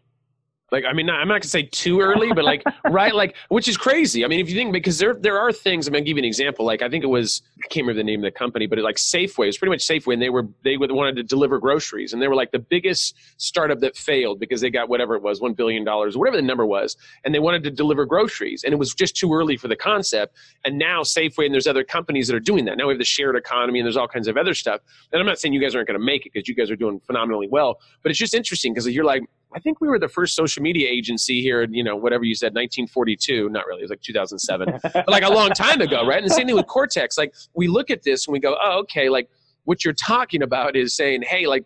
[0.72, 3.76] Like I mean, I'm not gonna say too early, but like right, like which is
[3.76, 4.24] crazy.
[4.24, 5.86] I mean, if you think because there there are things.
[5.86, 6.64] I'm gonna give you an example.
[6.64, 8.82] Like I think it was I can't remember the name of the company, but it,
[8.82, 9.44] like Safeway.
[9.44, 12.26] It was pretty much Safeway, and they were they wanted to deliver groceries, and they
[12.26, 15.84] were like the biggest startup that failed because they got whatever it was, one billion
[15.84, 19.14] dollars, whatever the number was, and they wanted to deliver groceries, and it was just
[19.14, 20.34] too early for the concept.
[20.64, 22.78] And now Safeway and there's other companies that are doing that.
[22.78, 24.80] Now we have the shared economy, and there's all kinds of other stuff.
[25.12, 26.76] And I'm not saying you guys aren't going to make it because you guys are
[26.76, 29.22] doing phenomenally well, but it's just interesting because you're like
[29.54, 32.48] I think we were the first social media agency here, you know, whatever you said,
[32.48, 33.48] 1942.
[33.48, 36.18] Not really, it was like 2007, but like a long time ago, right?
[36.18, 37.18] And the same thing with Cortex.
[37.18, 39.28] Like we look at this and we go, oh, okay, like
[39.64, 41.64] what you're talking about is saying, hey, like,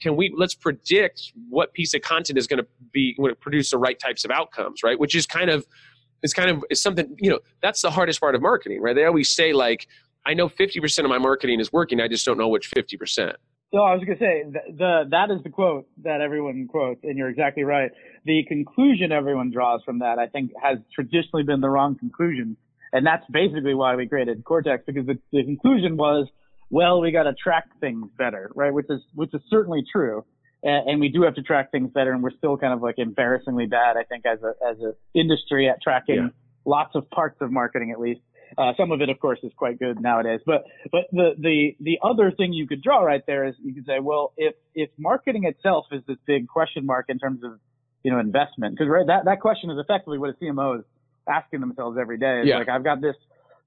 [0.00, 3.70] can we let's predict what piece of content is going to be going to produce
[3.70, 4.98] the right types of outcomes, right?
[4.98, 5.66] Which is kind of
[6.22, 8.96] is kind of is something you know that's the hardest part of marketing, right?
[8.96, 9.86] They always say like,
[10.24, 13.34] I know 50% of my marketing is working, I just don't know which 50%.
[13.72, 17.00] So I was going to say the, the that is the quote that everyone quotes,
[17.02, 17.90] and you're exactly right.
[18.24, 22.56] The conclusion everyone draws from that, I think, has traditionally been the wrong conclusion.
[22.92, 26.28] And that's basically why we created Cortex because the, the conclusion was,
[26.70, 28.72] well, we got to track things better, right?
[28.72, 30.24] Which is, which is certainly true.
[30.62, 32.12] And, and we do have to track things better.
[32.12, 35.68] And we're still kind of like embarrassingly bad, I think, as a, as an industry
[35.68, 36.28] at tracking yeah.
[36.64, 38.20] lots of parts of marketing, at least.
[38.56, 40.40] Uh, some of it, of course, is quite good nowadays.
[40.46, 43.86] But but the the the other thing you could draw right there is you could
[43.86, 47.58] say, well, if if marketing itself is this big question mark in terms of
[48.02, 50.84] you know investment, because right that that question is effectively what a CMO is
[51.28, 52.40] asking themselves every day.
[52.40, 52.58] It's yeah.
[52.58, 53.16] like I've got this,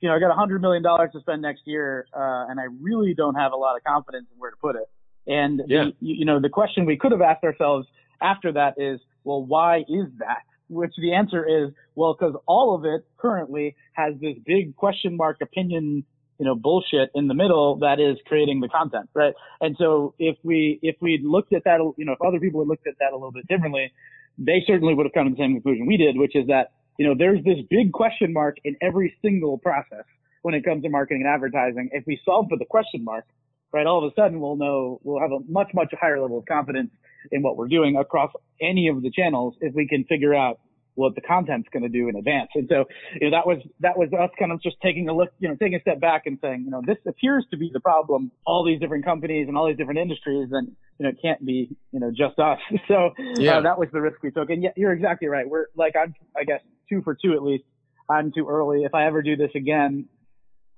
[0.02, 2.66] you know, I got a hundred million dollars to spend next year, uh, and I
[2.82, 4.90] really don't have a lot of confidence in where to put it.
[5.28, 5.86] And yeah.
[5.86, 7.88] the, you know, the question we could have asked ourselves
[8.22, 10.44] after that is, well, why is that?
[10.70, 15.38] Which the answer is, well, because all of it currently has this big question mark
[15.42, 16.04] opinion,
[16.38, 19.34] you know, bullshit in the middle that is creating the content, right?
[19.60, 22.68] And so if we, if we looked at that, you know, if other people had
[22.68, 23.92] looked at that a little bit differently,
[24.38, 27.06] they certainly would have come to the same conclusion we did, which is that, you
[27.06, 30.06] know, there's this big question mark in every single process
[30.44, 31.90] when it comes to marketing and advertising.
[31.92, 33.26] If we solve for the question mark,
[33.74, 36.46] right, all of a sudden we'll know, we'll have a much, much higher level of
[36.46, 36.92] confidence
[37.32, 40.60] in what we're doing across any of the channels if we can figure out
[40.96, 42.50] what the content's going to do in advance.
[42.56, 42.84] And so,
[43.22, 45.56] you know, that was, that was us kind of just taking a look, you know,
[45.56, 48.66] taking a step back and saying, you know, this appears to be the problem, all
[48.66, 52.00] these different companies and all these different industries and, you know, it can't be, you
[52.00, 52.60] know, just us.
[52.90, 53.58] So yeah.
[53.58, 54.50] uh, that was the risk we took.
[54.50, 55.48] And yeah, you're exactly right.
[55.48, 57.64] We're like, I'm, I guess two for two at least.
[58.10, 58.84] I'm too early.
[58.84, 60.06] If I ever do this again,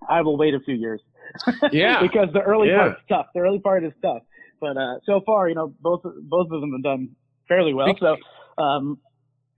[0.08, 1.02] I will wait a few years.
[1.72, 2.02] Yeah.
[2.02, 2.78] because the early yeah.
[2.78, 3.28] part's tough.
[3.34, 4.24] The early part is tough.
[4.60, 7.10] But uh, so far, you know, both both of them have done
[7.48, 7.94] fairly well.
[8.00, 8.18] So
[8.62, 9.00] um,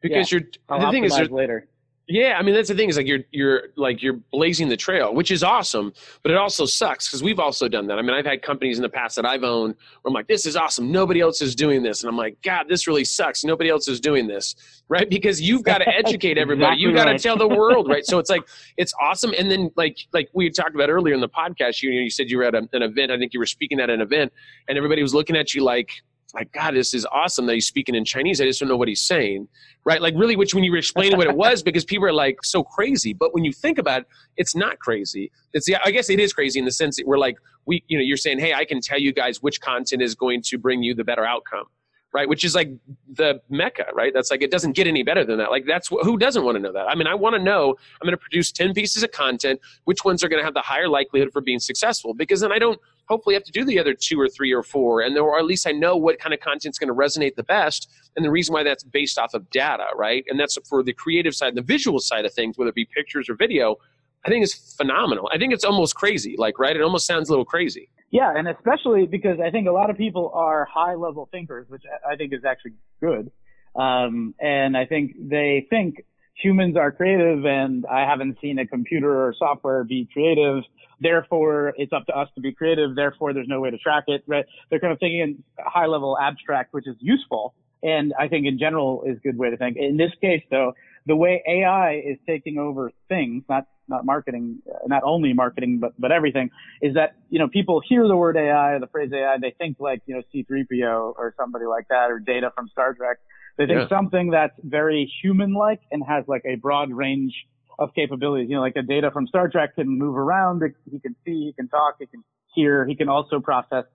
[0.01, 0.39] because yeah.
[0.39, 1.67] you're I'll the thing is later.
[2.09, 5.13] Yeah, I mean that's the thing is like you're you're like you're blazing the trail,
[5.13, 7.97] which is awesome, but it also sucks because we've also done that.
[7.97, 10.45] I mean, I've had companies in the past that I've owned where I'm like, this
[10.45, 13.69] is awesome, nobody else is doing this, and I'm like, God, this really sucks, nobody
[13.69, 14.53] else is doing this,
[14.89, 15.09] right?
[15.09, 17.21] Because you've got to educate everybody, exactly you got to right.
[17.21, 18.05] tell the world, right?
[18.05, 18.43] so it's like
[18.75, 22.09] it's awesome, and then like like we talked about earlier in the podcast, you you
[22.09, 24.33] said you were at a, an event, I think you were speaking at an event,
[24.67, 25.89] and everybody was looking at you like
[26.33, 28.41] like, God, this is awesome that he's speaking in Chinese.
[28.41, 29.47] I just don't know what he's saying.
[29.85, 30.01] Right.
[30.01, 32.63] Like really, which when you were explaining what it was, because people are like so
[32.63, 33.13] crazy.
[33.13, 35.31] But when you think about it, it's not crazy.
[35.53, 38.03] It's I guess it is crazy in the sense that we're like, we, you know,
[38.03, 40.95] you're saying, Hey, I can tell you guys which content is going to bring you
[40.95, 41.65] the better outcome
[42.13, 42.29] right?
[42.29, 42.69] Which is like
[43.11, 44.13] the mecca, right?
[44.13, 45.49] That's like it doesn't get any better than that.
[45.49, 46.85] Like that's who doesn't want to know that.
[46.87, 50.05] I mean, I want to know I'm going to produce 10 pieces of content, which
[50.05, 52.79] ones are going to have the higher likelihood for being successful because then I don't
[53.07, 55.67] hopefully have to do the other two or three or four and or at least
[55.67, 58.53] I know what kind of content is going to resonate the best and the reason
[58.53, 60.23] why that's based off of data, right?
[60.27, 63.29] And that's for the creative side, the visual side of things, whether it be pictures
[63.29, 63.77] or video.
[64.25, 65.29] I think it's phenomenal.
[65.33, 66.75] I think it's almost crazy, like right?
[66.75, 67.89] It almost sounds a little crazy.
[68.11, 71.83] Yeah, and especially because I think a lot of people are high level thinkers, which
[72.09, 73.31] I think is actually good.
[73.75, 79.25] Um, and I think they think humans are creative and I haven't seen a computer
[79.25, 80.63] or software be creative.
[80.99, 82.95] Therefore, it's up to us to be creative.
[82.95, 84.45] Therefore, there's no way to track it, right?
[84.69, 87.53] They're kind of thinking in high level abstract, which is useful.
[87.81, 89.75] And I think in general is a good way to think.
[89.77, 90.73] In this case, though,
[91.05, 96.11] the way AI is taking over things, not not marketing, not only marketing, but but
[96.11, 96.49] everything,
[96.81, 99.77] is that you know people hear the word AI or the phrase AI, they think
[99.81, 103.17] like you know C3PO or somebody like that, or Data from Star Trek.
[103.57, 103.87] They think yeah.
[103.89, 107.33] something that's very human-like and has like a broad range
[107.77, 108.49] of capabilities.
[108.49, 111.53] You know, like a Data from Star Trek can move around, he can see, he
[111.55, 112.23] can talk, he can
[112.55, 113.85] hear, he can also process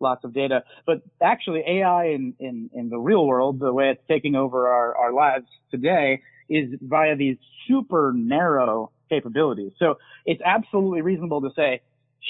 [0.00, 0.62] lots of data.
[0.86, 4.96] But actually, AI in in in the real world, the way it's taking over our
[4.96, 9.72] our lives today is via these super narrow capabilities.
[9.78, 11.82] So it's absolutely reasonable to say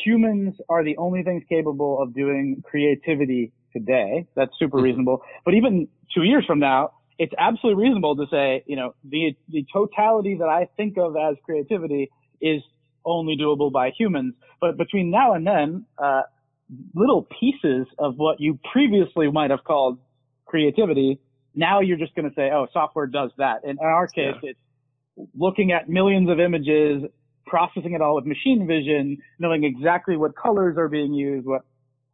[0.05, 4.27] humans are the only things capable of doing creativity today.
[4.35, 4.85] That's super mm-hmm.
[4.85, 5.23] reasonable.
[5.45, 9.67] But even two years from now, it's absolutely reasonable to say, you know, the, the
[9.73, 12.63] totality that I think of as creativity is
[13.05, 14.35] only doable by humans.
[14.61, 16.23] But between now and then, uh,
[16.95, 19.99] little pieces of what you previously might have called
[20.47, 21.19] creativity
[21.59, 23.65] now you're just going to say, oh, software does that.
[23.65, 24.51] And in our case, yeah.
[24.51, 27.03] it's looking at millions of images,
[27.47, 31.63] processing it all with machine vision, knowing exactly what colors are being used, what,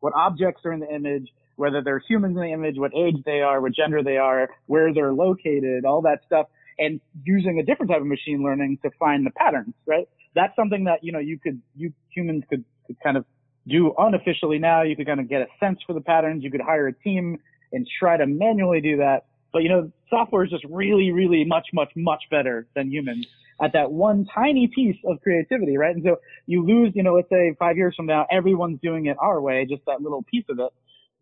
[0.01, 3.41] what objects are in the image, whether they're humans in the image, what age they
[3.41, 6.47] are, what gender they are, where they're located, all that stuff,
[6.79, 10.09] and using a different type of machine learning to find the patterns, right?
[10.35, 13.25] That's something that, you know, you could, you humans could, could kind of
[13.69, 14.83] do unofficially now.
[14.83, 16.43] You could kind of get a sense for the patterns.
[16.43, 17.39] You could hire a team
[17.73, 19.27] and try to manually do that.
[19.53, 23.27] But you know, software is just really, really much, much, much better than humans
[23.63, 25.95] at that one tiny piece of creativity, right?
[25.95, 29.17] And so you lose, you know, let's say five years from now, everyone's doing it
[29.21, 30.73] our way, just that little piece of it.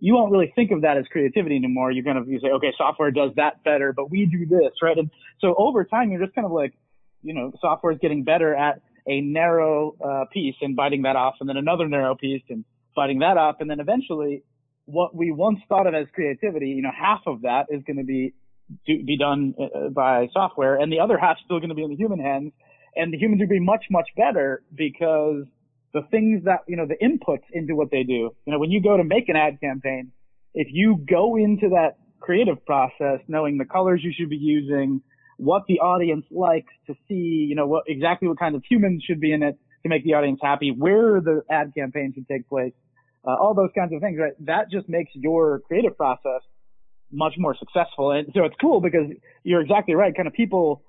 [0.05, 1.93] You won't really think of that as creativity anymore.
[1.93, 4.99] You're kind of, you say, okay, software does that better, but we do this, right?
[4.99, 5.11] And
[5.41, 6.75] so over time, you're just kind of like
[7.23, 11.35] you know, software is getting better at a narrow uh, piece and biting that off,
[11.41, 14.43] and then another narrow piece and biting that off, and then eventually,
[14.85, 18.05] what we once thought of as creativity, you know, half of that is going to
[18.05, 18.35] be
[18.87, 21.83] do, be done uh, by software, and the other half is still going to be
[21.83, 22.53] in the human hands,
[22.97, 25.45] and the humans are be much much better because
[25.95, 28.35] the things that you know the inputs into what they do.
[28.47, 30.13] You know, when you go to make an ad campaign,
[30.55, 35.03] if you go into that creative process knowing the colors you should be using,
[35.37, 39.21] what the audience likes to see, you know, what exactly what kind of humans should
[39.21, 42.73] be in it to make the audience happy, where the ad campaign should take place,
[43.27, 44.33] uh, all those kinds of things, right?
[44.47, 46.43] That just makes your creative process
[47.11, 48.13] much more successful.
[48.13, 49.07] And so it's cool because
[49.43, 50.15] you're exactly right.
[50.15, 50.83] Kind of people,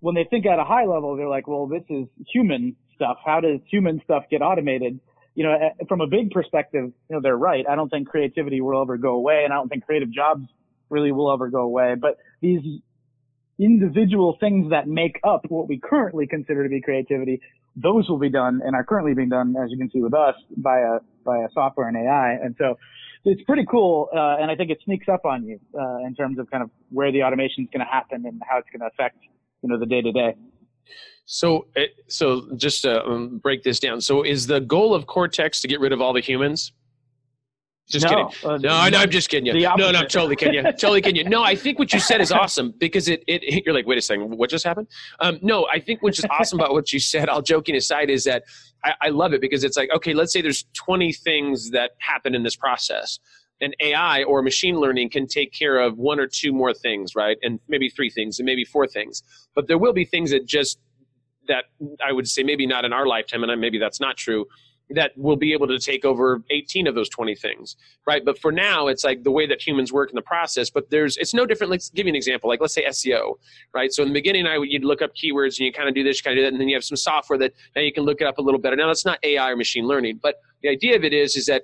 [0.00, 3.16] when they think at a high level, they're like, well, this is human stuff.
[3.24, 5.00] How does human stuff get automated?
[5.34, 5.56] You know,
[5.88, 7.64] from a big perspective, you know, they're right.
[7.68, 10.42] I don't think creativity will ever go away and I don't think creative jobs
[10.90, 11.94] really will ever go away.
[11.98, 12.60] But these
[13.58, 17.40] individual things that make up what we currently consider to be creativity,
[17.76, 20.34] those will be done and are currently being done, as you can see with us,
[20.56, 22.32] by a by a software and AI.
[22.42, 22.76] And so
[23.24, 26.38] it's pretty cool, uh, and I think it sneaks up on you uh, in terms
[26.38, 28.86] of kind of where the automation is going to happen and how it's going to
[28.86, 29.18] affect
[29.62, 30.34] you know the day to day.
[31.26, 34.00] So, eh, so just to um, break this down.
[34.00, 36.72] So, is the goal of Cortex to get rid of all the humans?
[37.90, 38.50] Just no, kidding.
[38.50, 39.52] Uh, no, no, I'm just kidding you.
[39.60, 40.62] No, no, I'm totally kidding you.
[40.78, 41.28] totally kidding you.
[41.28, 44.02] No, I think what you said is awesome because it, it, you're like, wait a
[44.02, 44.86] second, what just happened?
[45.18, 48.44] Um, no, I think what's awesome about what you said, all joking aside, is that
[48.84, 52.34] I, I love it because it's like, okay, let's say there's 20 things that happen
[52.34, 53.18] in this process.
[53.60, 57.36] And AI or machine learning can take care of one or two more things, right?
[57.42, 59.22] And maybe three things and maybe four things.
[59.54, 60.78] But there will be things that just,
[61.48, 61.64] that
[62.04, 64.46] I would say maybe not in our lifetime, and maybe that's not true,
[64.90, 68.50] that will be able to take over 18 of those 20 things right but for
[68.50, 71.46] now it's like the way that humans work in the process but there's it's no
[71.46, 73.34] different let's give you an example like let's say seo
[73.72, 75.94] right so in the beginning i would you'd look up keywords and you kind of
[75.94, 77.82] do this you kind of do that and then you have some software that now
[77.82, 80.18] you can look it up a little better now that's not ai or machine learning
[80.20, 81.62] but the idea of it is is that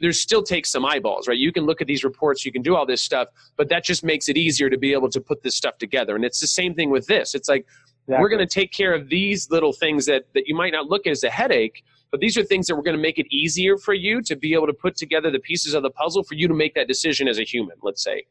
[0.00, 1.38] there still takes some eyeballs, right?
[1.38, 4.04] You can look at these reports, you can do all this stuff, but that just
[4.04, 6.16] makes it easier to be able to put this stuff together.
[6.16, 7.34] And it's the same thing with this.
[7.34, 7.66] It's like
[8.04, 8.22] exactly.
[8.22, 11.06] we're going to take care of these little things that that you might not look
[11.06, 13.76] at as a headache, but these are things that we're going to make it easier
[13.76, 16.48] for you to be able to put together the pieces of the puzzle for you
[16.48, 18.24] to make that decision as a human, let's say.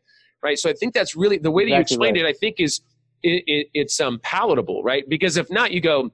[0.43, 0.57] Right?
[0.57, 2.25] So I think that's really the way that exactly you explained right.
[2.25, 2.81] it, I think is
[3.23, 5.07] it, it, it's um, palatable, right?
[5.09, 6.11] Because if not, you go,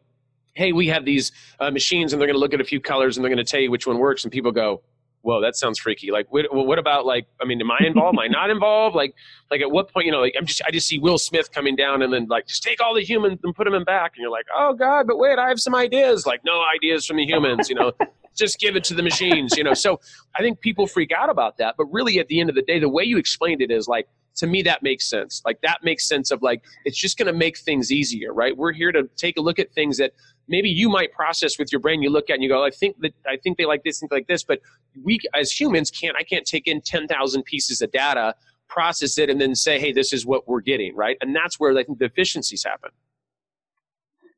[0.55, 3.17] hey, we have these uh, machines and they're going to look at a few colors
[3.17, 4.23] and they're going to tell you which one works.
[4.23, 4.81] And people go,
[5.23, 6.11] whoa, that sounds freaky.
[6.11, 8.15] Like, what, what about like, I mean, am I involved?
[8.15, 8.95] am I not involved?
[8.95, 9.15] Like,
[9.49, 11.75] like at what point, you know, like I'm just, I just see Will Smith coming
[11.75, 14.13] down and then like, just take all the humans and put them in back.
[14.15, 16.25] And you're like, oh God, but wait, I have some ideas.
[16.25, 17.93] Like, no ideas from the humans, you know,
[18.35, 19.73] just give it to the machines, you know?
[19.73, 19.99] So
[20.35, 21.75] I think people freak out about that.
[21.77, 24.07] But really at the end of the day, the way you explained it is like,
[24.35, 27.37] to me that makes sense like that makes sense of like it's just going to
[27.37, 30.11] make things easier right we're here to take a look at things that
[30.47, 32.99] maybe you might process with your brain you look at and you go i think
[32.99, 34.59] that i think they like this think like this but
[35.03, 38.35] we as humans can't i can't take in 10,000 pieces of data
[38.67, 41.17] process it and then say hey this is what we're getting right?
[41.21, 42.91] And that's where i think the efficiencies happen.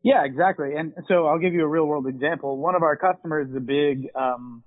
[0.04, 0.76] Yeah exactly.
[0.76, 2.58] And so i'll give you a real world example.
[2.58, 4.64] One of our customers is a big um,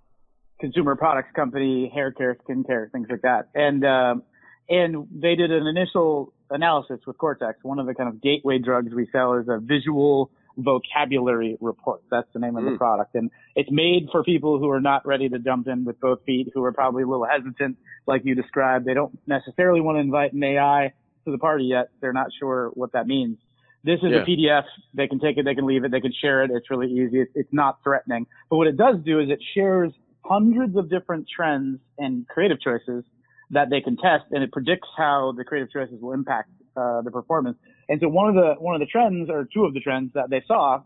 [0.61, 3.49] consumer products company hair care skin care things like that.
[3.55, 4.23] And um,
[4.71, 7.59] and they did an initial analysis with cortex.
[7.63, 12.03] One of the kind of gateway drugs we sell is a visual vocabulary report.
[12.11, 12.73] That's the name of mm.
[12.73, 13.15] the product.
[13.15, 16.49] And it's made for people who are not ready to jump in with both feet,
[16.53, 18.85] who are probably a little hesitant, like you described.
[18.85, 20.93] They don't necessarily want to invite an AI
[21.25, 21.91] to the party yet.
[22.01, 23.39] They're not sure what that means.
[23.85, 24.23] This is yeah.
[24.23, 24.65] a PDF.
[24.95, 26.51] They can take it, they can leave it, they can share it.
[26.53, 27.21] It's really easy.
[27.21, 28.27] It's, it's not threatening.
[28.51, 29.93] But what it does do is it shares
[30.25, 33.05] hundreds of different trends and creative choices
[33.51, 37.11] that they can test, and it predicts how the creative choices will impact uh, the
[37.11, 37.57] performance.
[37.89, 40.31] And so one of the one of the trends, or two of the trends that
[40.31, 40.83] they saw,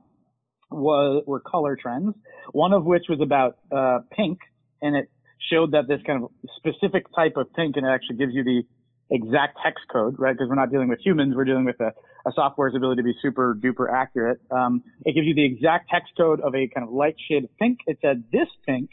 [0.70, 2.14] was were color trends.
[2.52, 4.38] One of which was about uh, pink,
[4.80, 5.10] and it
[5.50, 8.62] showed that this kind of specific type of pink, and it actually gives you the
[9.10, 10.32] exact hex code, right?
[10.32, 11.92] Because we're not dealing with humans, we're dealing with a,
[12.26, 14.40] a software's ability to be super duper accurate.
[14.50, 17.50] Um, it gives you the exact hex code of a kind of light shade of
[17.58, 17.80] pink.
[17.86, 18.90] It said this pink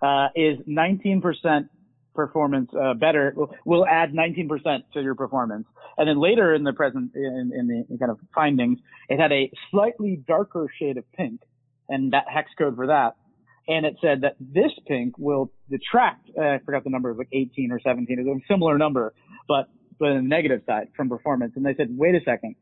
[0.00, 1.68] uh, is 19%
[2.14, 3.34] performance uh, better
[3.64, 4.48] will, add 19%
[4.94, 5.66] to your performance.
[5.98, 9.50] And then later in the present in, in the kind of findings, it had a
[9.70, 11.40] slightly darker shade of pink,
[11.88, 13.16] and that hex code for that.
[13.68, 16.28] And it said that this pink will detract.
[16.36, 18.18] Uh, I forgot the number, like 18 or 17.
[18.18, 19.14] It was a similar number,
[19.46, 21.52] but but on the negative side from performance.
[21.54, 22.56] And they said, wait a second.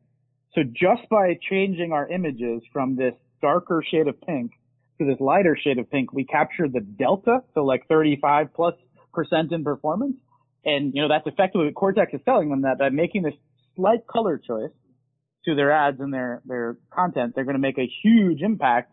[0.54, 4.52] So just by changing our images from this darker shade of pink
[4.98, 8.74] to this lighter shade of pink, we captured the delta, so like 35 plus
[9.12, 10.16] percent in performance.
[10.64, 13.34] And, you know, that's effectively what Cortex is telling them that by making this
[13.76, 14.70] slight color choice,
[15.46, 18.92] to their ads and their, their content, they're going to make a huge impact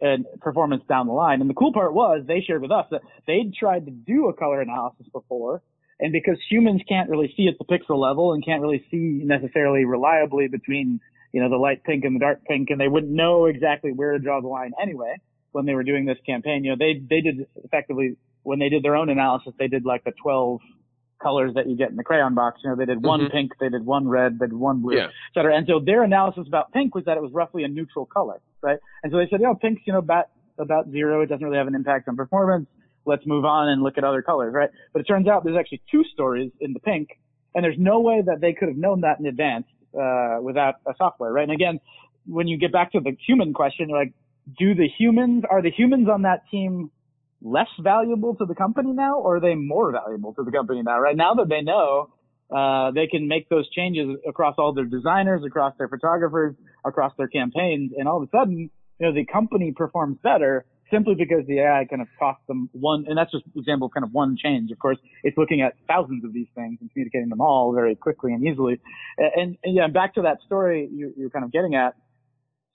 [0.00, 1.40] and performance down the line.
[1.40, 4.32] And the cool part was they shared with us that they'd tried to do a
[4.32, 5.62] color analysis before.
[6.00, 9.84] And because humans can't really see at the pixel level and can't really see necessarily
[9.84, 11.00] reliably between,
[11.32, 14.12] you know, the light pink and the dark pink, and they wouldn't know exactly where
[14.12, 15.16] to draw the line anyway
[15.52, 18.82] when they were doing this campaign, you know, they, they did effectively, when they did
[18.82, 20.60] their own analysis, they did like the 12
[21.22, 22.60] colors that you get in the crayon box.
[22.64, 23.32] You know, they did one mm-hmm.
[23.32, 25.04] pink, they did one red, they did one blue, yeah.
[25.04, 25.56] et cetera.
[25.56, 28.78] And so their analysis about pink was that it was roughly a neutral color, right?
[29.02, 30.26] And so they said, you know, pink's, you know, about,
[30.58, 31.22] about zero.
[31.22, 32.66] It doesn't really have an impact on performance.
[33.04, 34.70] Let's move on and look at other colors, right?
[34.92, 37.08] But it turns out there's actually two stories in the pink,
[37.54, 39.66] and there's no way that they could have known that in advance,
[40.00, 41.42] uh, without a software, right?
[41.42, 41.80] And again,
[42.26, 44.12] when you get back to the human question, like,
[44.58, 46.90] do the humans, are the humans on that team
[47.42, 50.98] less valuable to the company now, or are they more valuable to the company now?
[51.00, 52.12] Right now that they know,
[52.54, 57.28] uh, they can make those changes across all their designers, across their photographers, across their
[57.28, 61.58] campaigns, and all of a sudden, you know, the company performs better simply because the
[61.60, 64.36] AI kind of cost them one, and that's just an example of kind of one
[64.36, 64.70] change.
[64.70, 68.32] Of course, it's looking at thousands of these things and communicating them all very quickly
[68.32, 68.78] and easily.
[69.16, 71.94] And, and yeah, back to that story you, you're kind of getting at,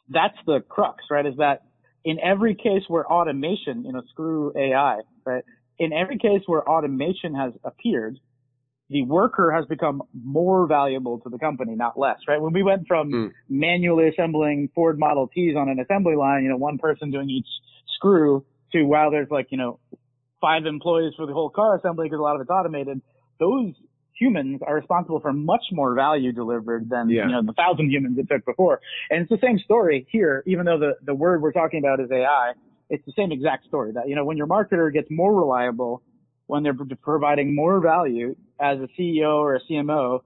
[0.09, 1.26] that's the crux, right?
[1.26, 1.61] Is that
[2.03, 5.43] in every case where automation, you know, screw AI, right?
[5.79, 8.19] In every case where automation has appeared,
[8.89, 12.41] the worker has become more valuable to the company, not less, right?
[12.41, 13.31] When we went from mm.
[13.49, 17.47] manually assembling Ford Model Ts on an assembly line, you know, one person doing each
[17.95, 19.79] screw to wow, there's like, you know,
[20.39, 23.01] five employees for the whole car assembly because a lot of it's automated.
[23.39, 23.73] Those
[24.18, 27.26] humans are responsible for much more value delivered than yeah.
[27.26, 28.82] you know the thousand humans it took before.
[29.09, 32.11] And it's the same story here, even though the the word we're talking about is
[32.11, 32.53] AI.
[32.89, 36.01] It's the same exact story that you know when your marketer gets more reliable,
[36.47, 40.22] when they're providing more value as a CEO or a CMO,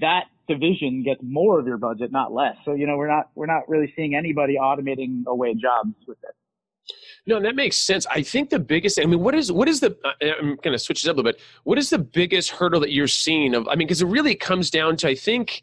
[0.00, 2.56] that division gets more of your budget, not less.
[2.64, 6.34] So you know we're not we're not really seeing anybody automating away jobs with it.
[7.28, 8.06] No, that makes sense.
[8.06, 9.00] I think the biggest.
[9.00, 9.96] I mean, what is what is the?
[10.04, 11.40] Uh, I'm going to switch this up a little bit.
[11.64, 13.54] What is the biggest hurdle that you're seeing?
[13.54, 15.62] Of I mean, because it really comes down to I think,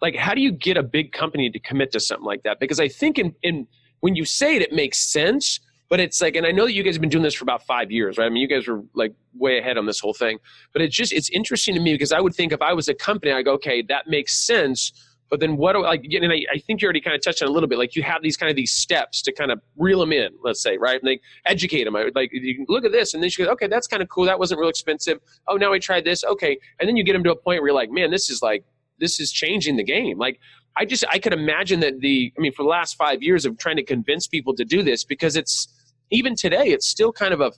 [0.00, 2.60] like, how do you get a big company to commit to something like that?
[2.60, 3.66] Because I think in in
[4.00, 5.58] when you say it, it makes sense.
[5.90, 7.66] But it's like, and I know that you guys have been doing this for about
[7.66, 8.24] five years, right?
[8.24, 10.38] I mean, you guys were like way ahead on this whole thing.
[10.72, 12.94] But it's just it's interesting to me because I would think if I was a
[12.94, 14.92] company, I go, okay, that makes sense
[15.32, 17.48] but then what do like and I, I think you already kind of touched on
[17.48, 17.78] a little bit.
[17.78, 20.62] Like you have these kind of these steps to kind of reel them in, let's
[20.62, 20.96] say, right?
[21.00, 21.96] And like educate them.
[21.96, 24.02] I would like you can look at this and then you go, okay, that's kind
[24.02, 24.26] of cool.
[24.26, 25.20] That wasn't real expensive.
[25.48, 26.22] Oh, now I tried this.
[26.22, 28.42] Okay, and then you get them to a point where you're like, man, this is
[28.42, 28.62] like
[28.98, 30.18] this is changing the game.
[30.18, 30.38] Like
[30.76, 33.56] I just I could imagine that the I mean for the last five years of
[33.56, 35.66] trying to convince people to do this because it's
[36.10, 37.52] even today it's still kind of a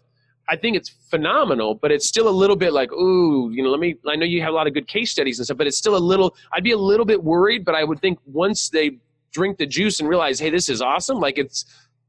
[0.49, 3.81] I think it's phenomenal, but it's still a little bit like, ooh, you know, let
[3.81, 3.97] me.
[4.07, 5.97] I know you have a lot of good case studies and stuff, but it's still
[5.97, 6.37] a little.
[6.53, 8.99] I'd be a little bit worried, but I would think once they
[9.33, 11.19] drink the juice and realize, hey, this is awesome.
[11.19, 11.65] Like it's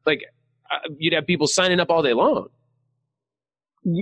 [0.06, 0.22] like
[0.72, 2.48] uh, you'd have people signing up all day long.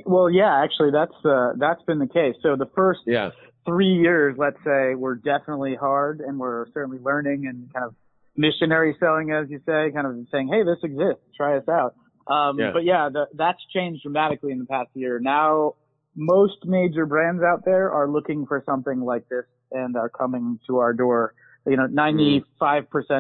[0.06, 2.36] Well, yeah, actually, that's uh, that's been the case.
[2.42, 3.32] So the first yeah.
[3.66, 7.96] three years, let's say, were definitely hard, and we're certainly learning and kind of
[8.36, 11.96] missionary selling, as you say, kind of saying, hey, this exists, try us out.
[12.28, 12.72] Um, yeah.
[12.74, 15.20] But yeah, the, that's changed dramatically in the past year.
[15.20, 15.76] Now,
[16.16, 20.78] most major brands out there are looking for something like this and are coming to
[20.78, 21.34] our door.
[21.66, 22.44] You know, 95%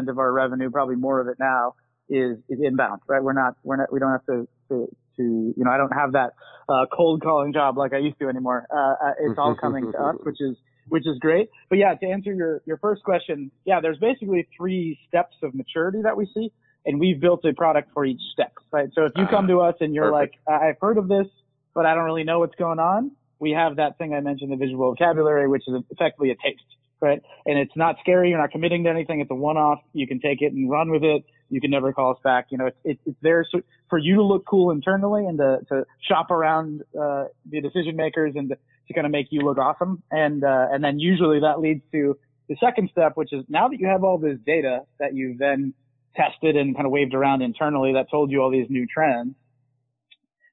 [0.09, 1.75] of our revenue, probably more of it now,
[2.09, 3.23] is, is inbound, right?
[3.23, 4.87] We're not, we're not, we don't have to, to,
[5.17, 6.33] to you know, I don't have that,
[6.69, 8.67] uh, cold calling job like I used to anymore.
[8.69, 10.55] Uh, uh it's all coming to us, which is,
[10.89, 11.49] which is great.
[11.69, 16.01] But yeah, to answer your, your first question, yeah, there's basically three steps of maturity
[16.03, 16.51] that we see
[16.85, 18.89] and we've built a product for each step, right?
[18.93, 20.37] So if you come to us and you're Perfect.
[20.47, 21.27] like, I've heard of this,
[21.73, 24.55] but I don't really know what's going on, we have that thing I mentioned, the
[24.55, 26.63] visual vocabulary, which is effectively a taste,
[27.01, 27.21] right?
[27.45, 28.29] And it's not scary.
[28.29, 29.19] You're not committing to anything.
[29.19, 29.79] It's a one-off.
[29.93, 31.23] You can take it and run with it.
[31.49, 32.47] You can never call us back.
[32.51, 35.59] You know, it's, it's, it's there so, for you to look cool internally and to,
[35.69, 38.55] to shop around, uh, the decision makers and to,
[38.87, 40.03] to kind of make you look awesome.
[40.09, 42.17] And, uh, and then usually that leads to
[42.49, 45.73] the second step, which is now that you have all this data that you then
[46.15, 49.35] tested and kind of waved around internally that told you all these new trends.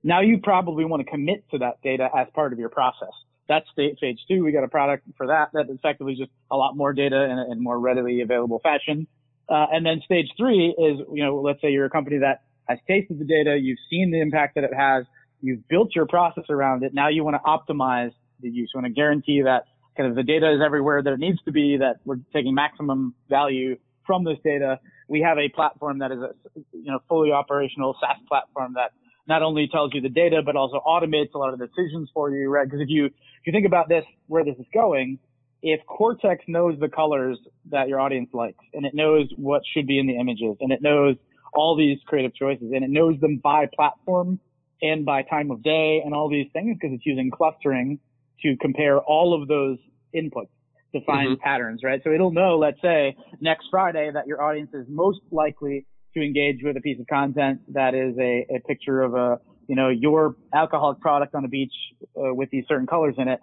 [0.02, 3.12] Now you probably want to commit to that data as part of your process.
[3.48, 4.44] That's stage two.
[4.44, 7.56] We got a product for that that effectively just a lot more data in a
[7.56, 9.06] more readily available fashion.
[9.48, 12.78] Uh, and then stage three is, you know, let's say you're a company that has
[12.86, 15.04] tasted the data, you've seen the impact that it has,
[15.40, 16.94] you've built your process around it.
[16.94, 18.70] Now you want to optimize the use.
[18.72, 19.64] You want to guarantee that
[19.96, 23.14] kind of the data is everywhere that it needs to be, that we're taking maximum
[23.28, 24.78] value from this data
[25.10, 26.30] we have a platform that is a
[26.72, 28.92] you know fully operational SaaS platform that
[29.26, 32.48] not only tells you the data but also automates a lot of decisions for you,
[32.48, 32.64] right?
[32.64, 33.12] Because if you if
[33.44, 35.18] you think about this, where this is going,
[35.62, 37.38] if Cortex knows the colors
[37.70, 40.80] that your audience likes and it knows what should be in the images and it
[40.80, 41.16] knows
[41.52, 44.38] all these creative choices and it knows them by platform
[44.80, 47.98] and by time of day and all these things because it's using clustering
[48.42, 49.76] to compare all of those
[50.14, 50.48] inputs
[50.92, 51.42] to find mm-hmm.
[51.42, 52.00] patterns, right?
[52.02, 56.58] So it'll know, let's say next Friday that your audience is most likely to engage
[56.62, 59.38] with a piece of content that is a, a picture of a,
[59.68, 61.72] you know, your alcoholic product on a beach
[62.16, 63.40] uh, with these certain colors in it.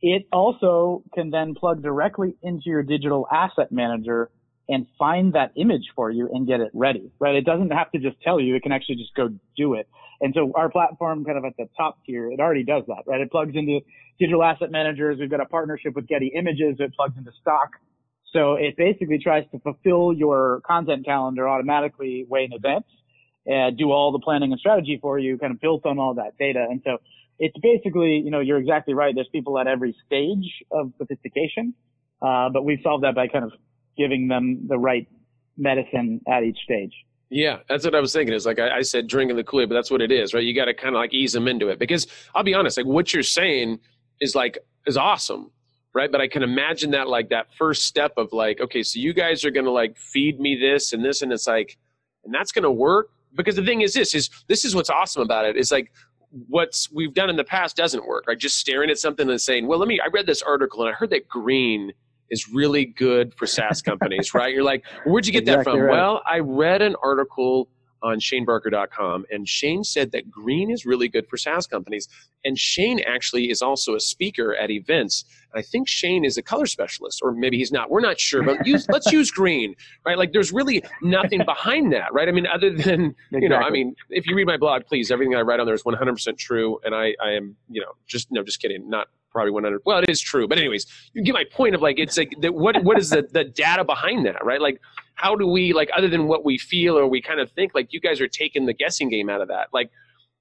[0.00, 4.30] It also can then plug directly into your digital asset manager
[4.72, 7.34] and find that image for you and get it ready, right?
[7.34, 8.56] It doesn't have to just tell you.
[8.56, 9.86] It can actually just go do it.
[10.22, 13.20] And so our platform kind of at the top tier, it already does that, right?
[13.20, 13.80] It plugs into
[14.18, 15.18] digital asset managers.
[15.20, 16.76] We've got a partnership with Getty Images.
[16.78, 17.70] It plugs into stock.
[18.32, 22.86] So it basically tries to fulfill your content calendar automatically way in advance
[23.44, 26.38] and do all the planning and strategy for you, kind of built on all that
[26.38, 26.64] data.
[26.70, 26.98] And so
[27.38, 29.14] it's basically, you know, you're exactly right.
[29.14, 31.74] There's people at every stage of sophistication.
[32.22, 33.52] Uh, but we've solved that by kind of
[33.96, 35.06] giving them the right
[35.56, 36.92] medicine at each stage.
[37.30, 38.34] Yeah, that's what I was thinking.
[38.34, 40.44] Is like I, I said, drinking the Kool Aid, but that's what it is, right?
[40.44, 42.86] You got to kind of like ease them into it because I'll be honest, like
[42.86, 43.80] what you're saying
[44.20, 45.50] is like is awesome,
[45.94, 46.12] right?
[46.12, 49.46] But I can imagine that like that first step of like, okay, so you guys
[49.46, 51.78] are gonna like feed me this and this, and it's like,
[52.24, 55.46] and that's gonna work because the thing is this is this is what's awesome about
[55.46, 55.90] it is like
[56.48, 58.26] what's we've done in the past doesn't work.
[58.26, 58.38] Right?
[58.38, 60.00] Just staring at something and saying, well, let me.
[60.00, 61.92] I read this article and I heard that green
[62.32, 64.52] is really good for SaaS companies, right?
[64.52, 65.80] You're like, where'd you get exactly that from?
[65.80, 65.92] Right.
[65.92, 67.68] Well, I read an article
[68.02, 72.08] on shanebarker.com and Shane said that green is really good for SaaS companies.
[72.44, 75.24] And Shane actually is also a speaker at events.
[75.54, 77.90] I think Shane is a color specialist, or maybe he's not.
[77.90, 80.18] We're not sure, but use, let's use green, right?
[80.18, 82.28] Like there's really nothing behind that, right?
[82.28, 83.42] I mean, other than, exactly.
[83.42, 85.74] you know, I mean, if you read my blog, please, everything I write on there
[85.74, 86.80] is 100% true.
[86.84, 88.88] And I, I am, you know, just, no, just kidding.
[88.88, 91.98] Not probably 100 well it is true but anyways you get my point of like
[91.98, 94.60] it's like the, what what is the, the data behind that right?
[94.60, 94.80] Like
[95.14, 97.92] how do we like other than what we feel or we kind of think like
[97.92, 99.90] you guys are taking the guessing game out of that like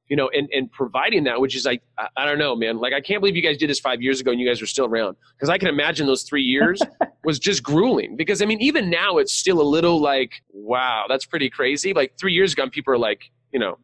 [0.07, 2.77] you know and and providing that which is like I, I don't know man.
[2.77, 4.67] Like i can't believe you guys did this five years ago and you guys are
[4.67, 6.81] still around because i can imagine those three years
[7.23, 11.25] was just grueling because i mean even now it's still a little like wow that's
[11.25, 11.93] pretty crazy.
[11.93, 13.77] Like three years ago people are like you know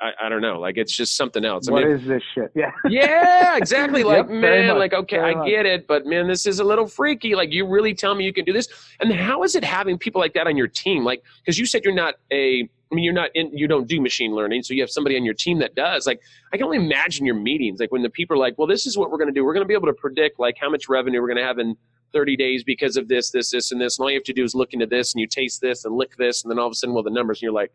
[0.00, 0.60] I, I don't know.
[0.60, 1.68] Like it's just something else.
[1.68, 2.52] What mean, is this shit?
[2.54, 2.70] Yeah.
[2.88, 4.04] yeah, exactly.
[4.04, 7.34] Like yep, man, like okay, I get it, but man, this is a little freaky.
[7.34, 8.68] Like you really tell me you can do this,
[9.00, 11.04] and how is it having people like that on your team?
[11.04, 12.68] Like because you said you're not a.
[12.90, 13.54] I mean, you're not in.
[13.56, 16.06] You don't do machine learning, so you have somebody on your team that does.
[16.06, 16.22] Like
[16.52, 17.80] I can only imagine your meetings.
[17.80, 19.44] Like when the people are like, "Well, this is what we're going to do.
[19.44, 21.58] We're going to be able to predict like how much revenue we're going to have
[21.58, 21.76] in."
[22.14, 23.98] 30 days because of this, this, this, and this.
[23.98, 25.94] And all you have to do is look into this and you taste this and
[25.94, 26.42] lick this.
[26.42, 27.70] And then all of a sudden, well, the numbers, and you're like,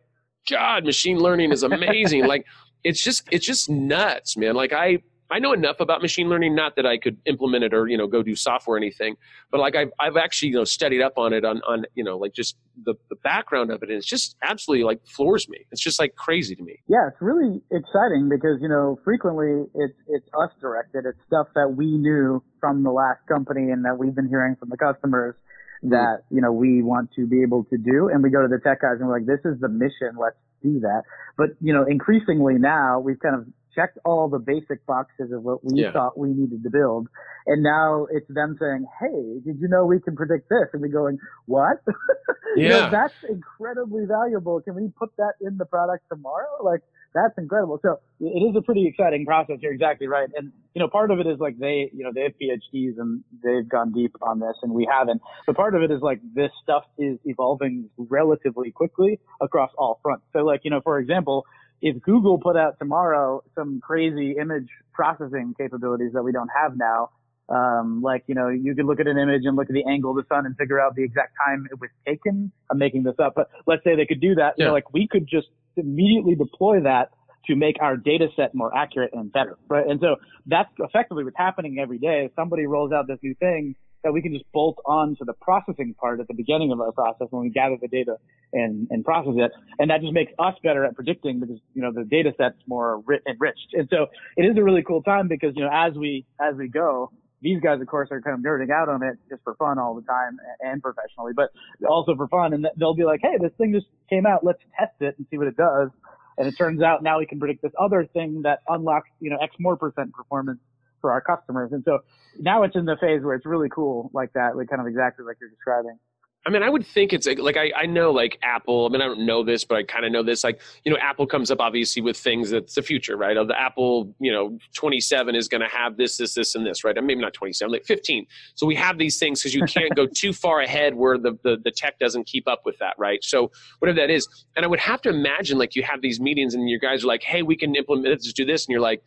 [0.49, 2.25] God, machine learning is amazing.
[2.25, 2.45] like
[2.83, 4.55] it's just it's just nuts, man.
[4.55, 4.99] Like I
[5.31, 8.07] I know enough about machine learning, not that I could implement it or you know
[8.07, 9.15] go do software or anything,
[9.51, 12.17] but like I've I've actually you know studied up on it on on you know
[12.17, 15.65] like just the the background of it, and it's just absolutely like floors me.
[15.71, 16.81] It's just like crazy to me.
[16.87, 21.05] Yeah, it's really exciting because you know frequently it's it's us directed.
[21.05, 24.69] It's stuff that we knew from the last company and that we've been hearing from
[24.69, 25.35] the customers
[25.83, 28.09] that you know we want to be able to do.
[28.09, 30.15] And we go to the tech guys and we're like this is the mission.
[30.19, 31.03] Let's do that.
[31.37, 35.65] But you know increasingly now we've kind of checked all the basic boxes of what
[35.65, 35.91] we yeah.
[35.91, 37.07] thought we needed to build.
[37.47, 40.69] And now it's them saying hey did you know we can predict this?
[40.73, 41.83] And we're going what?
[41.87, 41.93] Yeah.
[42.55, 44.61] you know, that's incredibly valuable.
[44.61, 46.63] Can we put that in the product tomorrow?
[46.63, 46.81] Like
[47.13, 47.79] that's incredible.
[47.81, 49.57] So it is a pretty exciting process.
[49.61, 50.29] You're exactly right.
[50.35, 53.23] And, you know, part of it is like they, you know, they have PhDs and
[53.43, 55.21] they've gone deep on this and we haven't.
[55.45, 60.25] But part of it is like this stuff is evolving relatively quickly across all fronts.
[60.33, 61.45] So like, you know, for example,
[61.81, 67.09] if Google put out tomorrow some crazy image processing capabilities that we don't have now,
[67.49, 70.11] um, like, you know, you could look at an image and look at the angle
[70.11, 72.51] of the sun and figure out the exact time it was taken.
[72.71, 74.53] I'm making this up, but let's say they could do that.
[74.57, 74.63] Yeah.
[74.63, 75.47] You know, like we could just
[75.77, 77.09] immediately deploy that
[77.47, 79.85] to make our data set more accurate and better, right?
[79.87, 80.15] And so
[80.45, 82.29] that's effectively what's happening every day.
[82.35, 85.95] Somebody rolls out this new thing that we can just bolt on to the processing
[85.99, 88.17] part at the beginning of our process when we gather the data
[88.51, 89.51] and, and process it.
[89.79, 93.01] And that just makes us better at predicting because, you know, the data set's more
[93.27, 93.73] enriched.
[93.73, 96.67] And so it is a really cool time because, you know, as we, as we
[96.67, 97.11] go,
[97.43, 99.93] these guys, of course, are kind of nerding out on it just for fun all
[99.93, 101.49] the time and professionally, but
[101.87, 102.53] also for fun.
[102.53, 104.43] And they'll be like, Hey, this thing just came out.
[104.43, 105.89] Let's test it and see what it does.
[106.37, 109.37] And it turns out now we can predict this other thing that unlocks, you know,
[109.37, 110.59] X more percent performance
[111.01, 111.71] for our customers.
[111.73, 111.99] And so
[112.39, 115.25] now it's in the phase where it's really cool like that, like kind of exactly
[115.25, 115.99] like you're describing.
[116.45, 118.85] I mean, I would think it's like, I, I know like Apple.
[118.85, 120.43] I mean, I don't know this, but I kind of know this.
[120.43, 123.37] Like, you know, Apple comes up obviously with things that's the future, right?
[123.37, 126.83] Of the Apple, you know, 27 is going to have this, this, this, and this,
[126.83, 126.97] right?
[126.97, 128.25] I mean, maybe not 27, like 15.
[128.55, 131.57] So we have these things because you can't go too far ahead where the, the
[131.63, 133.23] the tech doesn't keep up with that, right?
[133.23, 134.27] So whatever that is,
[134.57, 137.07] and I would have to imagine like you have these meetings and your guys are
[137.07, 139.01] like, hey, we can implement this, just do this, and you're like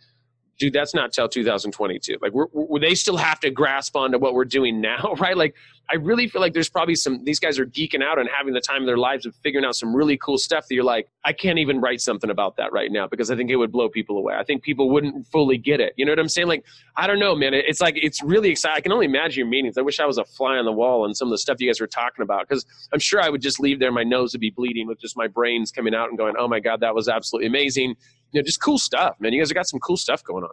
[0.59, 2.19] dude, that's not till 2022.
[2.21, 5.37] Like, we're, we're, they still have to grasp onto what we're doing now, right?
[5.37, 5.55] Like,
[5.89, 8.61] I really feel like there's probably some, these guys are geeking out and having the
[8.61, 11.33] time of their lives of figuring out some really cool stuff that you're like, I
[11.33, 14.19] can't even write something about that right now because I think it would blow people
[14.19, 14.35] away.
[14.35, 15.93] I think people wouldn't fully get it.
[15.97, 16.49] You know what I'm saying?
[16.49, 16.65] Like,
[16.97, 17.55] I don't know, man.
[17.55, 18.77] It's like, it's really exciting.
[18.77, 19.79] I can only imagine your meetings.
[19.79, 21.69] I wish I was a fly on the wall and some of the stuff you
[21.69, 23.93] guys were talking about because I'm sure I would just leave there.
[23.93, 26.59] My nose would be bleeding with just my brains coming out and going, oh my
[26.59, 27.95] God, that was absolutely amazing.
[28.37, 29.32] You know, just cool stuff, man.
[29.32, 30.51] You guys have got some cool stuff going on.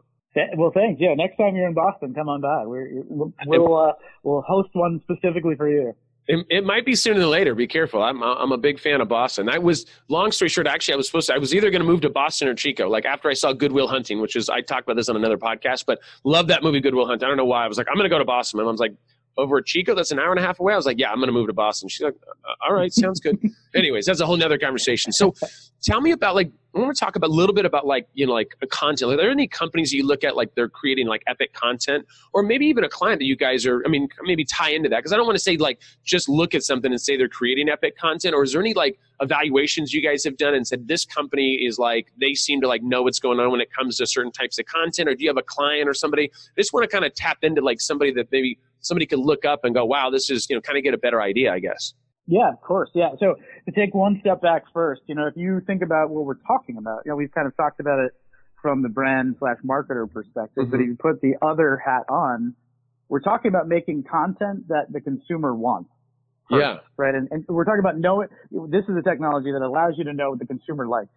[0.58, 1.02] Well, thanks.
[1.02, 2.66] Yeah, next time you're in Boston, come on by.
[2.66, 3.92] We're, we'll uh,
[4.24, 5.94] we'll host one specifically for you.
[6.28, 7.54] It, it, might be sooner than later.
[7.54, 8.02] Be careful.
[8.02, 9.50] I'm I'm a big fan of Boston.
[9.50, 10.66] I was long story short.
[10.66, 11.34] Actually, I was supposed to.
[11.34, 12.88] I was either going to move to Boston or Chico.
[12.88, 15.38] Like after I saw Good Will Hunting, which is I talked about this on another
[15.38, 17.26] podcast, but love that movie Good Will Hunting.
[17.26, 17.66] I don't know why.
[17.66, 18.60] I was like, I'm going to go to Boston.
[18.60, 18.94] My mom's like,
[19.38, 20.74] over at Chico, that's an hour and a half away.
[20.74, 21.90] I was like, yeah, I'm going to move to Boston.
[21.90, 23.38] She's like, uh, all right, sounds good.
[23.76, 25.12] Anyways, that's a whole nother conversation.
[25.12, 25.34] So
[25.82, 28.26] tell me about like, I want to talk about a little bit about like, you
[28.26, 29.10] know, like a content.
[29.10, 32.44] Like, are there any companies you look at, like they're creating like epic content or
[32.44, 35.04] maybe even a client that you guys are, I mean, maybe tie into that.
[35.04, 37.70] Cause I don't want to say like, just look at something and say they're creating
[37.70, 41.06] epic content or is there any like evaluations you guys have done and said this
[41.06, 44.06] company is like, they seem to like know what's going on when it comes to
[44.06, 46.32] certain types of content or do you have a client or somebody?
[46.34, 49.46] I just want to kind of tap into like somebody that maybe somebody could look
[49.46, 51.60] up and go, wow, this is, you know, kind of get a better idea, I
[51.60, 51.94] guess.
[52.28, 52.90] Yeah, of course.
[52.94, 53.10] Yeah.
[53.20, 56.36] So to take one step back first, you know, if you think about what we're
[56.48, 58.12] talking about, you know, we've kind of talked about it
[58.62, 60.72] from the brand slash marketer perspective, mm-hmm.
[60.72, 62.56] but if you put the other hat on,
[63.10, 65.90] we're talking about making content that the consumer wants.
[66.50, 66.78] First, yeah.
[66.98, 67.14] Right.
[67.14, 70.30] And, and we're talking about knowing this is a technology that allows you to know
[70.32, 71.12] what the consumer likes.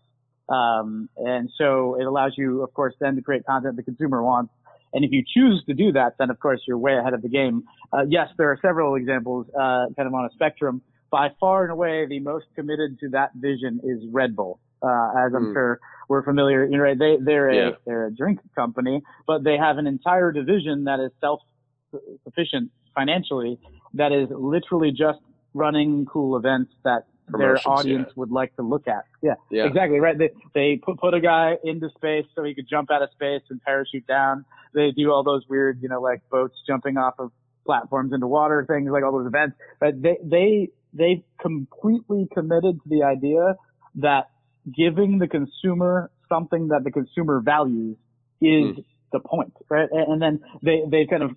[0.49, 4.53] Um, and so it allows you, of course, then to create content the consumer wants
[4.97, 7.29] and if you choose to do that, then of course you're way ahead of the
[7.29, 7.65] game.
[7.93, 10.81] Uh, yes, there are several examples, uh, kind of on a spectrum.
[11.11, 14.59] By far and away, the most committed to that vision is Red Bull.
[14.83, 15.53] Uh, as I'm mm.
[15.53, 17.71] sure we're familiar, you know, they, they're a, yeah.
[17.85, 23.59] they're a drink company, but they have an entire division that is self-sufficient financially
[23.95, 25.19] that is literally just
[25.55, 28.13] running cool events that their audience yeah.
[28.17, 29.05] would like to look at.
[29.23, 30.17] Yeah, yeah, exactly right.
[30.17, 33.43] They they put put a guy into space so he could jump out of space
[33.51, 34.45] and parachute down.
[34.75, 37.33] They do all those weird, you know, like boats jumping off of
[37.65, 39.57] platforms into water things, like all those events.
[39.81, 43.57] But they they they completely committed to the idea
[43.97, 44.31] that
[44.75, 47.97] giving the consumer something that the consumer values
[48.41, 48.85] is mm.
[49.13, 49.89] the point, right?
[49.91, 51.31] And then they they kind of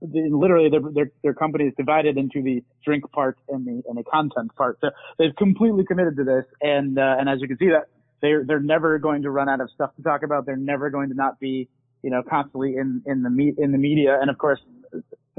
[0.00, 4.04] literally their, their, their company is divided into the drink part and the and the
[4.04, 4.78] content part.
[4.80, 7.88] So they've completely committed to this, and uh, and as you can see that
[8.20, 10.46] they're they're never going to run out of stuff to talk about.
[10.46, 11.68] They're never going to not be
[12.02, 14.60] you know constantly in in the me- in the media, and of course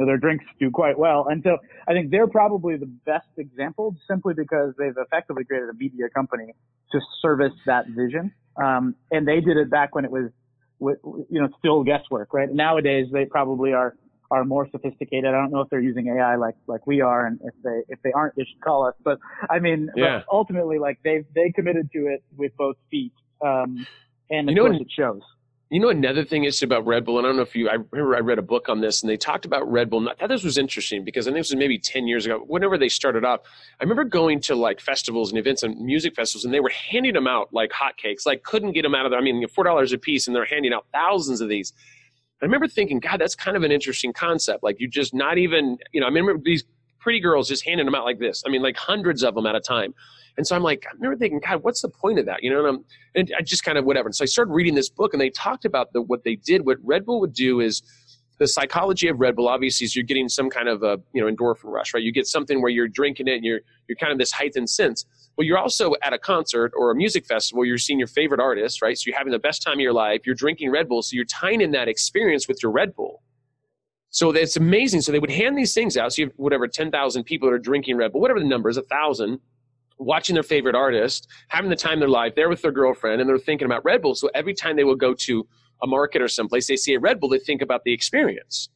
[0.05, 1.27] their drinks do quite well.
[1.29, 1.57] And so
[1.87, 6.53] I think they're probably the best example simply because they've effectively created a media company
[6.91, 8.33] to service that vision.
[8.55, 10.31] Um, and they did it back when it was,
[10.79, 12.51] you know, still guesswork, right?
[12.51, 13.95] Nowadays they probably are
[14.31, 15.25] are more sophisticated.
[15.25, 18.01] I don't know if they're using AI like like we are, and if they if
[18.03, 18.95] they aren't, they should call us.
[19.03, 19.19] But
[19.49, 20.21] I mean, yeah.
[20.31, 23.85] ultimately, like they they committed to it with both feet, um,
[24.29, 25.21] and of you know, course it shows.
[25.71, 27.73] You know, another thing is about Red Bull, and I don't know if you, I
[27.91, 29.99] remember I read a book on this, and they talked about Red Bull.
[29.99, 32.39] And I thought this was interesting because I think this was maybe 10 years ago,
[32.47, 33.41] whenever they started off.
[33.79, 37.13] I remember going to like festivals and events and music festivals, and they were handing
[37.13, 39.19] them out like hotcakes, like couldn't get them out of there.
[39.19, 41.71] I mean, $4 a piece, and they're handing out thousands of these.
[42.41, 44.63] I remember thinking, God, that's kind of an interesting concept.
[44.63, 46.63] Like you just not even, you know, I remember these
[46.99, 48.43] pretty girls just handing them out like this.
[48.45, 49.93] I mean, like hundreds of them at a time.
[50.37, 52.43] And so I'm like, I remember thinking, God, what's the point of that?
[52.43, 52.85] You know, and, I'm
[53.15, 54.07] and i just kind of whatever.
[54.07, 56.65] And so I started reading this book, and they talked about the, what they did.
[56.65, 57.81] What Red Bull would do is
[58.37, 59.49] the psychology of Red Bull.
[59.49, 62.01] Obviously, is you're getting some kind of a you know endorphin rush, right?
[62.01, 65.05] You get something where you're drinking it, and you're you're kind of this heightened sense.
[65.39, 67.63] Well, you're also at a concert or a music festival.
[67.63, 68.97] You're seeing your favorite artist, right?
[68.97, 70.25] So you're having the best time of your life.
[70.25, 73.23] You're drinking Red Bull, so you're tying in that experience with your Red Bull.
[74.09, 74.99] So it's amazing.
[74.99, 76.11] So they would hand these things out.
[76.11, 78.75] So you have whatever, 10,000 people that are drinking Red Bull, whatever the number is,
[78.75, 79.39] a thousand,
[79.97, 83.29] watching their favorite artist, having the time of their life, there with their girlfriend, and
[83.29, 84.15] they're thinking about Red Bull.
[84.15, 85.47] So every time they will go to
[85.81, 88.67] a market or someplace, they see a Red Bull, they think about the experience.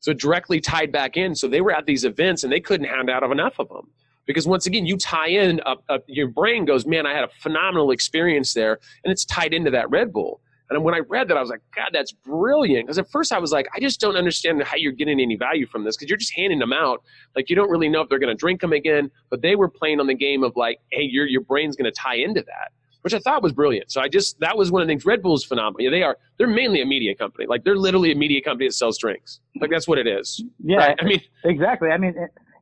[0.00, 1.36] So directly tied back in.
[1.36, 3.92] So they were at these events and they couldn't hand out enough of them
[4.28, 7.30] because once again you tie in uh, uh, your brain goes man i had a
[7.40, 11.36] phenomenal experience there and it's tied into that red bull And when I read that,
[11.36, 12.86] I was like, God, that's brilliant.
[12.86, 15.66] Because at first I was like, I just don't understand how you're getting any value
[15.66, 17.02] from this because you're just handing them out.
[17.34, 19.10] Like you don't really know if they're going to drink them again.
[19.30, 21.98] But they were playing on the game of like, hey, your your brain's going to
[22.06, 23.90] tie into that, which I thought was brilliant.
[23.90, 25.06] So I just that was one of the things.
[25.06, 25.80] Red Bull's phenomenal.
[25.80, 26.18] Yeah, they are.
[26.36, 27.46] They're mainly a media company.
[27.46, 29.40] Like they're literally a media company that sells drinks.
[29.62, 30.44] Like that's what it is.
[30.62, 30.98] Yeah, right?
[31.00, 31.88] I mean, exactly.
[31.90, 32.14] I mean,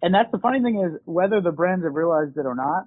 [0.07, 2.85] and that's the funny thing is whether the brands have realized it or not.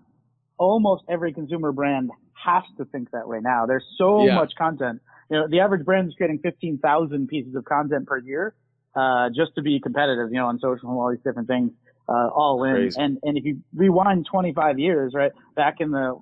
[0.57, 2.11] Almost every consumer brand
[2.45, 3.65] has to think that way now.
[3.65, 4.35] There's so Yeah.
[4.35, 5.01] much content.
[5.29, 8.55] You know, the average brand is creating 15,000 pieces of content per year,
[8.95, 11.71] uh, just to be competitive, you know, on social and all these different things,
[12.07, 12.71] uh, all in.
[12.71, 12.99] Crazy.
[12.99, 16.17] And, and if you rewind 25 years, right, back in the,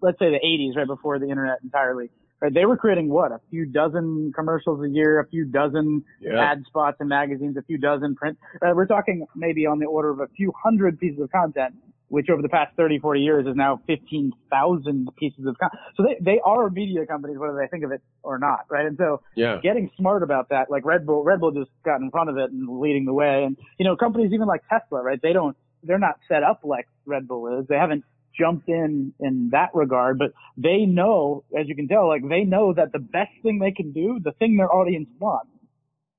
[0.00, 3.40] let's say the 80s, right before the internet entirely, right, they were creating what, a
[3.50, 7.78] few dozen commercials a year, a few dozen yeah, ad spots in magazines, a few
[7.78, 8.38] dozen print.
[8.62, 11.74] Uh, we're talking maybe on the order of a few hundred pieces of content,
[12.08, 15.80] which over the past 30, 40 years is now 15,000 pieces of content.
[15.96, 18.86] So they, they are media companies, whether they think of it or not, right?
[18.86, 22.10] And so yeah, getting smart about that, like Red Bull, Red Bull just got in
[22.10, 23.44] front of it and leading the way.
[23.44, 25.20] And, you know, companies even like Tesla, right?
[25.20, 27.66] They don't, they're not set up like Red Bull is.
[27.68, 28.04] They haven't
[28.38, 32.72] jumped in in that regard, but they know, as you can tell, like they know
[32.72, 35.50] that the best thing they can do, the thing their audience wants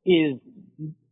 [0.06, 0.40] is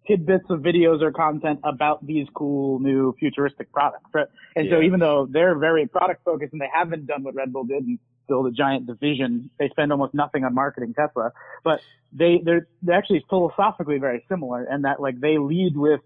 [0.07, 4.09] tidbits of videos or content about these cool new futuristic products.
[4.13, 4.27] Right?
[4.55, 7.65] And so even though they're very product focused and they haven't done what Red Bull
[7.65, 11.31] did and build a giant division, they spend almost nothing on marketing Tesla,
[11.63, 11.79] but
[12.11, 16.01] they, they're, they're actually philosophically very similar and that like they lead with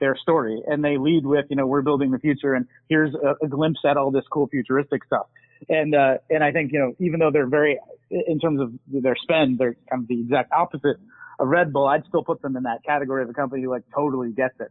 [0.00, 3.34] their story and they lead with, you know, we're building the future and here's a,
[3.44, 5.26] a glimpse at all this cool futuristic stuff.
[5.68, 7.78] And, uh, and I think, you know, even though they're very,
[8.10, 10.96] in terms of their spend, they're kind of the exact opposite
[11.38, 11.86] of Red Bull.
[11.86, 14.70] I'd still put them in that category of a company who like totally gets it.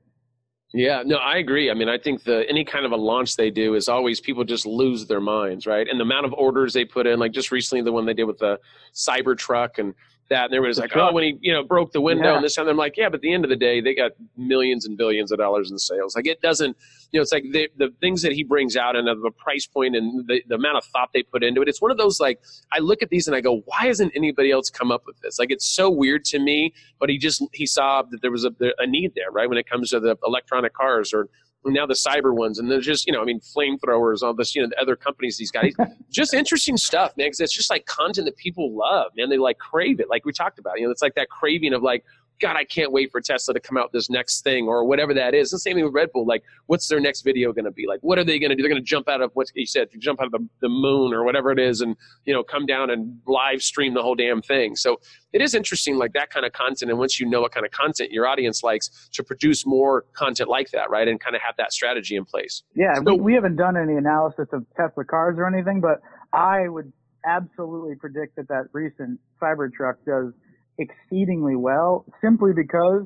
[0.74, 1.04] yeah.
[1.06, 1.70] No, I agree.
[1.70, 4.44] I mean, I think the any kind of a launch they do is always people
[4.44, 5.88] just lose their minds, right?
[5.88, 8.26] And the amount of orders they put in, like just recently the one they did
[8.26, 8.60] with the
[8.94, 9.94] Cybertruck and
[10.34, 12.36] that, and everybody's like, oh, when he you know broke the window Yeah.
[12.36, 14.12] and this time, I'm like, yeah, but at the end of the day, they got
[14.36, 16.16] millions and billions of dollars in sales.
[16.16, 16.76] Like it doesn't,
[17.12, 19.96] you know, it's like the the things that he brings out and the price point
[19.96, 21.68] and the, the amount of thought they put into it.
[21.70, 22.40] It's one of those like
[22.72, 25.40] I look at these and I go, why hasn't anybody else come up with this?
[25.40, 28.52] Like it's so weird to me, but he just he saw that there was a,
[28.80, 29.48] a need there, right?
[29.48, 31.30] When it comes to the electronic cars or
[31.66, 34.62] now the cyber ones, and there's just you know, I mean, flamethrowers, all this, you
[34.62, 35.74] know, the other companies, these guys,
[36.12, 37.28] just interesting stuff, man.
[37.28, 39.30] Because it's just like content that people love, man.
[39.30, 40.80] They like crave it, like we talked about.
[40.80, 42.04] You know, it's like that craving of like,
[42.42, 45.34] God, I can't wait for Tesla to come out this next thing or whatever that
[45.34, 45.50] is.
[45.50, 46.26] The same thing with Red Bull.
[46.26, 47.88] Like, what's their next video going to be?
[47.88, 48.62] Like, what are they going to do?
[48.64, 51.14] They're going to jump out of what you said, jump out of the, the moon
[51.14, 54.42] or whatever it is, and you know, come down and live stream the whole damn
[54.42, 54.76] thing.
[54.76, 55.00] So
[55.32, 56.90] it is interesting, like that kind of content.
[56.92, 60.50] And once you know what kind of content your audience likes, to produce more content
[60.50, 62.64] like that, right, and kind of have that strategy in place.
[62.76, 66.02] Yeah, So- we, we haven't done any analysis of Tesla cars or anything, but
[66.34, 66.92] I would
[67.26, 70.34] absolutely predict that that recent Cybertruck does
[70.78, 73.06] exceedingly well simply because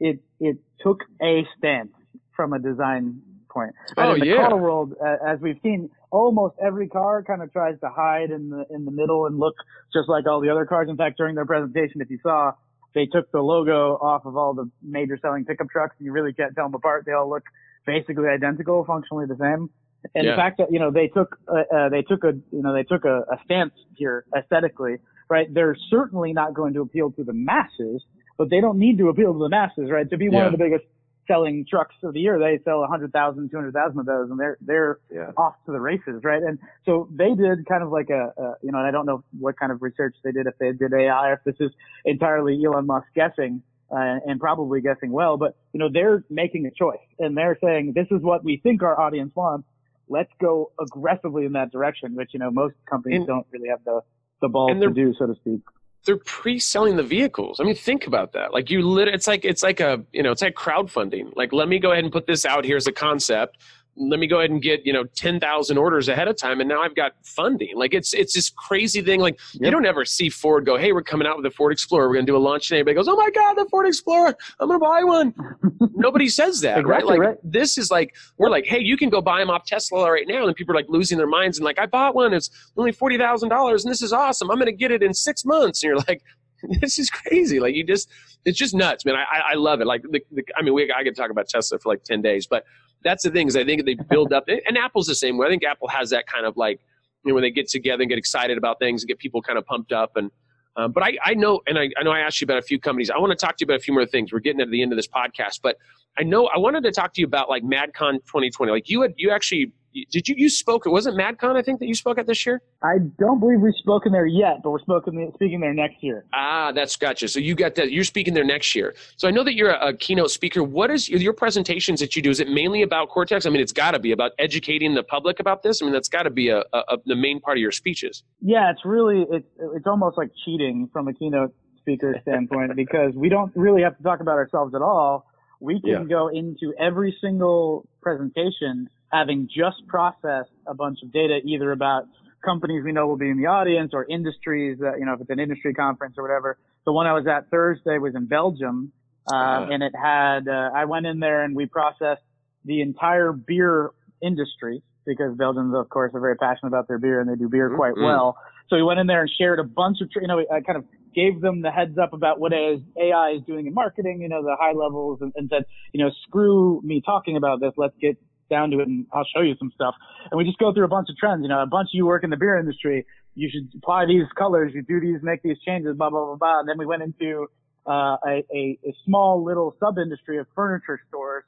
[0.00, 1.92] it it took a stance
[2.34, 3.72] from a design point.
[3.96, 4.48] Oh, in the yeah.
[4.48, 8.50] car world, uh, as we've seen, almost every car kind of tries to hide in
[8.50, 9.54] the in the middle and look
[9.92, 10.88] just like all the other cars.
[10.88, 12.52] In fact, during their presentation, if you saw,
[12.94, 16.32] they took the logo off of all the major selling pickup trucks, and you really
[16.32, 17.04] can't tell them apart.
[17.06, 17.44] They all look
[17.86, 19.70] basically identical, functionally the same.
[20.14, 20.32] And Yeah.
[20.32, 22.84] the fact that you know they took uh, uh, they took a you know they
[22.84, 24.98] took a, a stance here aesthetically,
[25.28, 25.52] right?
[25.52, 28.02] They're certainly not going to appeal to the masses,
[28.38, 30.08] but they don't need to appeal to the masses, right?
[30.10, 30.46] To be one Yeah.
[30.46, 30.84] of the biggest
[31.26, 35.32] selling trucks of the year, they sell 100,000, 200,000 of those, and they're they're Yeah.
[35.36, 36.40] off to the races, right?
[36.42, 39.24] And so they did kind of like a, a you know, and I don't know
[39.38, 41.72] what kind of research they did, if they did AI, if this is
[42.04, 43.96] entirely Elon Musk guessing, uh,
[44.26, 48.06] and probably guessing well, but you know, they're making a choice and they're saying, this
[48.10, 49.66] is what we think our audience wants.
[50.08, 53.82] Let's go aggressively in that direction, which, you know, most companies And- don't really have
[53.84, 54.02] the,
[54.40, 55.60] the balls and to they're- do, so to speak.
[56.04, 57.58] they're pre-selling the vehicles.
[57.60, 58.52] I mean, think about that.
[58.52, 61.32] Like you lit it's like it's like a, you know, it's like crowdfunding.
[61.36, 63.58] Like let me go ahead and put this out here as a concept.
[63.98, 66.82] Let me go ahead and get, you know, 10,000 orders ahead of time and now
[66.82, 67.76] I've got funding.
[67.76, 71.02] Like it's it's this crazy thing like you don't ever see Ford go, "Hey, we're
[71.02, 72.08] coming out with the Ford Explorer.
[72.08, 74.36] We're going to do a launch and Everybody goes, "Oh my god, the Ford Explorer.
[74.60, 75.34] I'm going to buy one."
[75.94, 77.06] Nobody says that, right?
[77.06, 77.36] Like right.
[77.42, 80.46] this is like we're like, "Hey, you can go buy them off Tesla right now."
[80.46, 82.34] And people are like losing their minds and like, "I bought one.
[82.34, 84.50] It's only $40,000 and this is awesome.
[84.50, 86.22] I'm going to get it in 6 months." And you're like,
[86.80, 87.60] this is crazy.
[87.60, 88.10] Like you just,
[88.44, 89.14] it's just nuts, man.
[89.14, 89.86] I, I- I love it.
[89.86, 92.46] Like the, the, I mean, we, I could talk about Tesla for like 10 days,
[92.46, 92.64] but
[93.04, 95.46] that's the thing is I think they build up and Apple's the same way.
[95.46, 96.80] I think Apple has that kind of like,
[97.24, 99.58] you know, when they get together and get excited about things and get people kind
[99.58, 100.16] of pumped up.
[100.16, 100.30] And,
[100.76, 102.78] um, but I, I know, and I, I know I asked you about a few
[102.78, 103.10] companies.
[103.10, 104.32] I want to talk to you about a few more things.
[104.32, 105.76] We're getting at the end of this podcast, but
[106.18, 108.72] I know I wanted to talk to you about like MadCon 2020.
[108.72, 109.72] Like you had, you actually,
[110.10, 110.86] did you you spoke?
[110.86, 112.62] It wasn't MadCon I think that you spoke at this year?
[112.82, 116.24] I don't believe we've spoken there yet, but we're spoken speaking there next year.
[116.34, 117.28] Ah, that's gotcha.
[117.28, 117.92] So you got that.
[117.92, 118.94] You're speaking there next year.
[119.16, 120.62] So I know that you're a, a keynote speaker.
[120.62, 122.30] What is your presentations that you do?
[122.30, 123.46] Is it mainly about Cortex?
[123.46, 125.82] I mean, it's got to be about educating the public about this.
[125.82, 128.22] I mean, that's got to be a, a, a, the main part of your speeches.
[128.40, 133.28] Yeah, it's really it's it's almost like cheating from a keynote speaker standpoint because we
[133.28, 135.26] don't really have to talk about ourselves at all.
[135.60, 136.04] We can yeah.
[136.04, 142.04] go into every single presentation having just processed a bunch of data either about
[142.44, 145.30] companies we know will be in the audience or industries that, you know, if it's
[145.30, 146.58] an industry conference or whatever.
[146.84, 148.92] The one I was at Thursday was in Belgium,
[149.32, 152.22] uh, uh, and it had, uh, I went in there and we processed
[152.64, 153.90] the entire beer
[154.22, 157.72] industry because Belgians, of course, are very passionate about their beer and they do beer
[157.74, 158.04] quite mm-hmm.
[158.04, 158.36] well.
[158.68, 160.84] So we went in there and shared a bunch of, you know, I kind of
[161.14, 164.56] gave them the heads up about what AI is doing in marketing, you know, the
[164.60, 167.72] high levels and, and said, you know, screw me talking about this.
[167.76, 168.16] Let's get
[168.48, 169.94] down to it and I'll show you some stuff.
[170.30, 171.42] And we just go through a bunch of trends.
[171.42, 173.06] You know, a bunch of you work in the beer industry.
[173.34, 174.72] You should apply these colors.
[174.74, 176.60] You do these, make these changes, blah, blah, blah, blah.
[176.60, 177.48] And then we went into,
[177.86, 181.44] uh, a, a, a small little sub industry of furniture stores,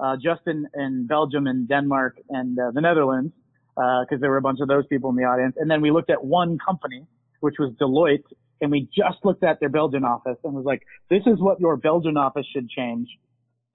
[0.00, 3.32] uh, just in, in Belgium and Denmark and uh, the Netherlands,
[3.76, 5.54] uh, cause there were a bunch of those people in the audience.
[5.58, 7.06] And then we looked at one company,
[7.40, 8.24] which was Deloitte.
[8.60, 11.76] And we just looked at their Belgian office and was like, this is what your
[11.76, 13.08] Belgian office should change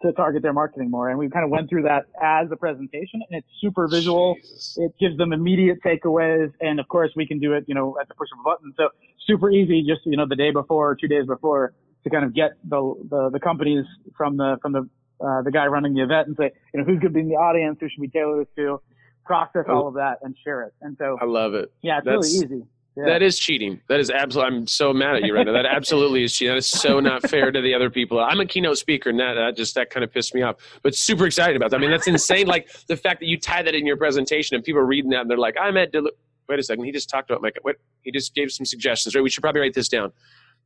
[0.01, 1.09] to target their marketing more.
[1.09, 4.35] And we kind of went through that as a presentation and it's super visual.
[4.35, 4.77] Jesus.
[4.79, 6.51] It gives them immediate takeaways.
[6.61, 8.73] And of course we can do it, you know, at the push of a button.
[8.77, 8.89] So
[9.25, 11.73] super easy just, you know, the day before or two days before
[12.03, 13.85] to kind of get the, the, the companies
[14.15, 14.89] from the, from the,
[15.19, 17.29] uh, the guy running the event and say, you know, who's going to be in
[17.29, 17.77] the audience?
[17.79, 18.79] Who should we tailor this to?
[19.25, 20.73] Process all of that and share it.
[20.81, 21.71] And so I love it.
[21.81, 22.67] Yeah, it's That's, really easy.
[22.97, 23.05] Yeah.
[23.05, 23.79] That is cheating.
[23.89, 24.57] That is absolutely.
[24.57, 25.53] I'm so mad at you right now.
[25.53, 26.53] That absolutely is cheating.
[26.53, 28.19] That is so not fair to the other people.
[28.19, 30.55] I'm a keynote speaker, and that, that just that kind of pissed me off.
[30.81, 31.77] But super excited about that.
[31.77, 32.47] I mean, that's insane.
[32.47, 35.21] like the fact that you tie that in your presentation, and people are reading that,
[35.21, 36.85] and they're like, "I'm at." Wait a second.
[36.85, 37.51] He just talked about my.
[37.61, 37.75] What?
[38.01, 39.13] He just gave some suggestions.
[39.13, 39.23] Right.
[39.23, 40.11] We should probably write this down.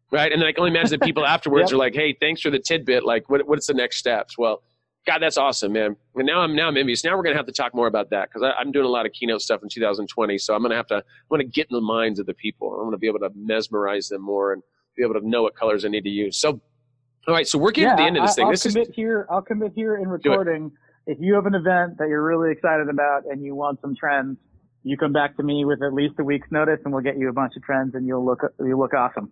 [0.10, 0.32] Right.
[0.32, 1.76] And then I can only imagine that people afterwards yep.
[1.76, 3.04] are like, "Hey, thanks for the tidbit.
[3.04, 4.64] Like, what, what's the next steps?" Well,
[5.06, 5.96] God, that's awesome, man.
[6.16, 7.04] And now I'm now I'm envious.
[7.04, 9.14] Now we're gonna have to talk more about that because I'm doing a lot of
[9.14, 10.38] keynote stuff in 2020.
[10.38, 12.76] So I'm gonna have to I'm gonna get in the minds of the people.
[12.76, 14.62] I'm gonna be able to mesmerize them more and
[14.96, 16.38] be able to know what colors I need to use.
[16.38, 16.62] So,
[17.28, 17.48] all right.
[17.48, 18.46] So we're getting yeah, to the end of this thing.
[18.46, 19.26] I'll this commit is, here.
[19.30, 20.72] I'll commit here in recording.
[21.08, 24.38] If you have an event that you're really excited about and you want some trends,
[24.84, 27.30] you come back to me with at least a week's notice, and we'll get you
[27.30, 29.32] a bunch of trends, and you'll look you'll look awesome.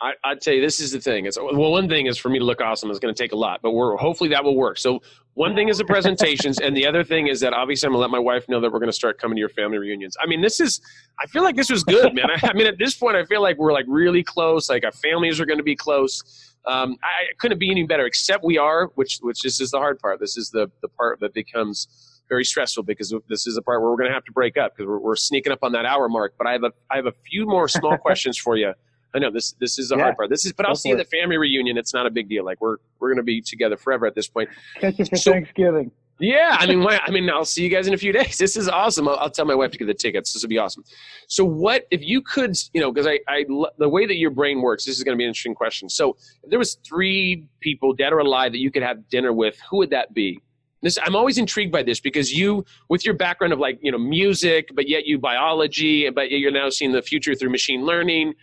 [0.00, 1.26] I, I'd say this is the thing.
[1.26, 3.36] It's well, one thing is for me to look awesome is going to take a
[3.36, 4.78] lot, but we're hopefully that will work.
[4.78, 5.00] So
[5.34, 8.10] one thing is the presentations, and the other thing is that obviously I'm gonna let
[8.10, 10.16] my wife know that we're gonna start coming to your family reunions.
[10.22, 10.80] I mean, this is.
[11.20, 12.30] I feel like this was good, man.
[12.30, 14.68] I, I mean, at this point, I feel like we're like really close.
[14.68, 16.54] Like our families are going to be close.
[16.66, 18.06] Um, I couldn't be any better.
[18.06, 20.20] Except we are, which which this is the hard part.
[20.20, 21.88] This is the the part that becomes
[22.28, 24.76] very stressful because this is the part where we're going to have to break up
[24.76, 26.34] because we're, we're sneaking up on that hour mark.
[26.38, 28.74] But I have a I have a few more small questions for you
[29.14, 30.02] I know this this is the yeah.
[30.02, 30.30] hard part.
[30.30, 31.78] This is, but I'll see you at the family reunion.
[31.78, 32.44] It's not a big deal.
[32.44, 34.50] Like we're we're gonna be together forever at this point.
[34.80, 35.90] Catch you for so, Thanksgiving.
[36.20, 38.38] Yeah, I mean, I mean, I'll see you guys in a few days.
[38.38, 39.08] This is awesome.
[39.08, 40.32] I'll, I'll tell my wife to get the tickets.
[40.32, 40.84] This will be awesome.
[41.26, 43.44] So, what if you could, you know, because I, I,
[43.78, 45.88] the way that your brain works, this is going to be an interesting question.
[45.88, 49.58] So, if there was three people, dead or alive, that you could have dinner with,
[49.70, 50.40] who would that be?
[50.80, 53.98] This, I'm always intrigued by this because you, with your background of like, you know,
[53.98, 58.34] music, but yet you biology, but yet you're now seeing the future through machine learning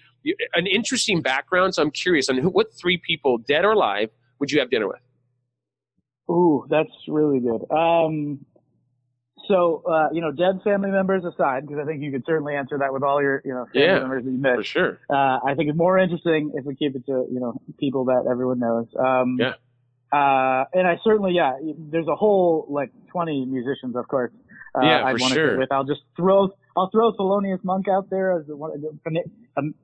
[0.53, 1.75] an interesting background.
[1.75, 4.09] So I'm curious on who, what three people, dead or alive,
[4.39, 4.99] would you have dinner with?
[6.29, 7.65] Ooh, that's really good.
[7.71, 8.45] Um,
[9.47, 12.77] so, uh, you know, dead family members aside, because I think you could certainly answer
[12.79, 14.55] that with all your, you know, family yeah, members that you met.
[14.55, 14.99] For sure.
[15.09, 18.25] Uh, I think it's more interesting if we keep it to, you know, people that
[18.29, 18.87] everyone knows.
[18.97, 19.53] Um, yeah.
[20.11, 24.31] Uh, and I certainly, yeah, there's a whole like 20 musicians, of course.
[24.75, 25.57] Uh, yeah, I'd for sure.
[25.57, 25.71] With.
[25.71, 28.71] I'll just throw, I'll throw Thelonious Monk out there as one,
[29.57, 29.75] um,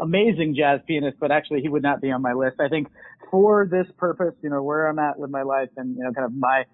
[0.00, 2.60] amazing jazz pianist, but actually he would not be on my list.
[2.60, 2.88] I think
[3.30, 6.24] for this purpose, you know, where I'm at with my life and, you know, kind
[6.24, 6.64] of my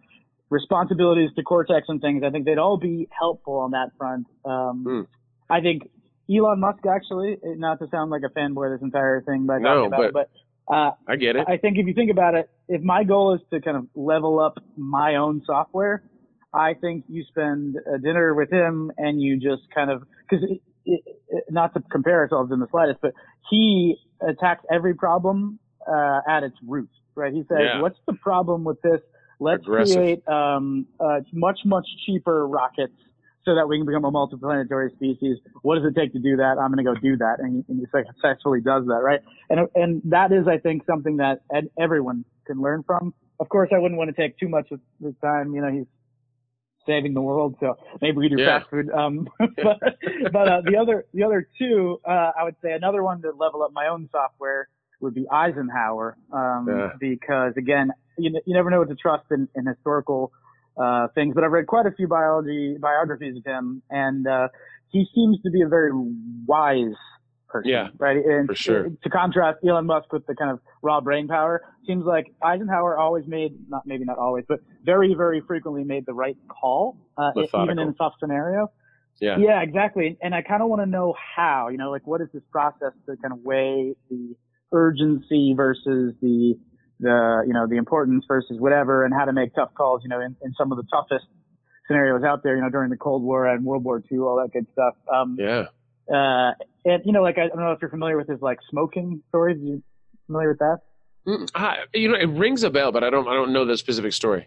[0.51, 4.27] responsibilities to Cortex and things, I think they'd all be helpful on that front.
[4.45, 5.07] Um, mm.
[5.51, 5.91] I think
[6.31, 9.85] Elon Musk actually, not to sound like a fanboy this entire thing by talking no,
[9.87, 10.29] about but, it,
[10.69, 11.47] but uh, I get it.
[11.49, 14.41] I think if you think about it, if my goal is to kind of level
[14.41, 16.03] up my own software,
[16.55, 20.41] I think you spend a dinner with him and you just kind of, cause
[21.51, 23.13] not to compare ourselves in the slightest, but
[23.51, 27.33] he attacks every problem uh, at its root, right?
[27.33, 27.81] He says, yeah.
[27.81, 29.01] "What's the problem with this?
[29.41, 29.97] Let's Aggressive.
[29.97, 32.95] create um, uh, much much cheaper rockets
[33.45, 35.39] so that we can become a multiplanetary species.
[35.63, 36.57] What does it take to do that?
[36.59, 39.21] I'm going to go do that, and, and he successfully does that, right?
[39.51, 41.41] And and that is, I think, something that
[41.79, 43.15] everyone can learn from.
[43.41, 45.55] Of course, I wouldn't want to take too much of his time.
[45.55, 45.87] You know, he's
[46.87, 47.57] saving the world.
[47.61, 48.59] So maybe we do Yeah.
[48.61, 48.91] fast food.
[48.91, 49.81] Um, but
[50.33, 53.63] but uh, the other the other two, uh, I would say another one to level
[53.63, 54.69] up my own software
[55.01, 56.93] would be Eisenhower, um, Yeah.
[56.99, 60.33] because again, you, you never know what to trust in, in historical
[60.77, 61.35] uh, things.
[61.35, 64.49] But I've read quite a few biology biographies of him, and uh,
[64.89, 65.91] he seems to be a very
[66.47, 66.97] wise
[67.55, 67.71] person.
[67.71, 68.17] Yeah, right.
[68.17, 68.89] And for sure.
[69.03, 73.27] To contrast Elon Musk with the kind of raw brain power, seems like Eisenhower always
[73.27, 77.31] made not maybe not always, but very very frequently made the right call, uh,
[77.63, 78.71] even in a tough scenario.
[79.21, 79.39] Yeah.
[79.39, 80.19] Yeah, exactly.
[80.21, 82.93] And I kind of want to know how, you know, like what is this process
[83.07, 84.35] to kind of weigh the
[84.73, 86.59] urgency versus the,
[86.99, 90.21] the, you know, the importance versus whatever and how to make tough calls, you know,
[90.21, 91.27] in, in some of the toughest
[91.87, 94.53] scenarios out there, you know, during the Cold War and World War II, all that
[94.53, 94.95] good stuff.
[95.13, 95.67] Um, Yeah.
[96.13, 99.23] uh, and you know, like, I don't know if you're familiar with his like smoking
[99.29, 99.59] stories.
[99.61, 99.83] you
[100.27, 100.79] familiar with that?
[101.27, 103.27] Mm, I, you know, it rings a bell, but I don't.
[103.29, 104.47] I don't know the specific story.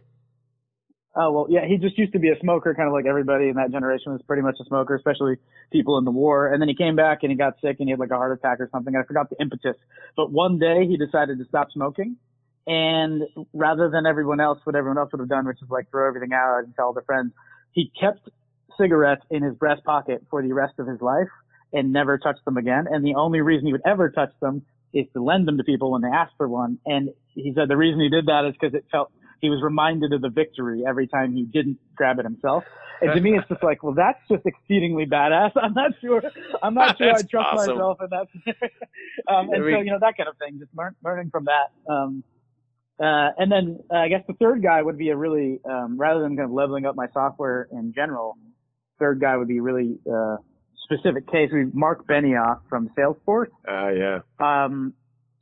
[1.16, 3.56] Oh well, yeah, he just used to be a smoker, kind of like everybody in
[3.56, 5.38] that generation was pretty much a smoker, especially
[5.72, 6.54] people in the war.
[6.54, 8.38] And then he came back and he got sick and he had like a heart
[8.38, 8.96] attack or something.
[8.96, 9.76] I forgot the impetus,
[10.16, 12.18] but one day he decided to stop smoking,
[12.68, 16.08] and rather than everyone else, what everyone else would have done, which is like throw
[16.08, 17.34] everything out and tell their friends,
[17.72, 18.30] he kept
[18.80, 21.30] cigarettes in his breast pocket for the rest of his life
[21.74, 22.86] and never touch them again.
[22.90, 24.64] And the only reason he would ever touch them
[24.94, 26.80] is to lend them to people when they asked for one.
[26.86, 29.12] And he said the reason he did that is because it felt
[29.42, 32.64] he was reminded of the victory every time he didn't grab it himself.
[33.00, 35.52] And to me, it's just like, well, that's just exceedingly badass.
[35.62, 36.22] I'm not sure.
[36.64, 37.76] I'm not sure I trust awesome.
[37.76, 38.28] myself in that.
[39.32, 41.92] um, and so, you know, that kind of thing, just learn, learning from that.
[41.92, 42.24] Um,
[43.00, 46.22] uh, and then uh, I guess the third guy would be a really, um, rather
[46.22, 48.36] than kind of leveling up my software in general,
[48.98, 50.38] third guy would be really, uh,
[50.88, 51.50] specific case.
[51.52, 54.20] We Mark Benioff from Salesforce Uh, yeah.
[54.40, 54.94] um,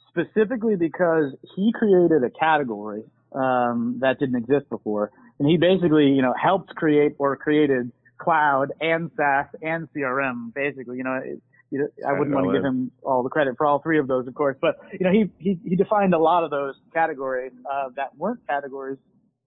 [0.09, 6.21] specifically because he created a category um, that didn't exist before, and he basically, you
[6.21, 10.53] know, helped create or created cloud and SaaS and CRM.
[10.53, 13.55] Basically, you know, it, you know I wouldn't want to give him all the credit
[13.57, 16.19] for all three of those, of course, but you know, he he, he defined a
[16.19, 18.97] lot of those categories uh, that weren't categories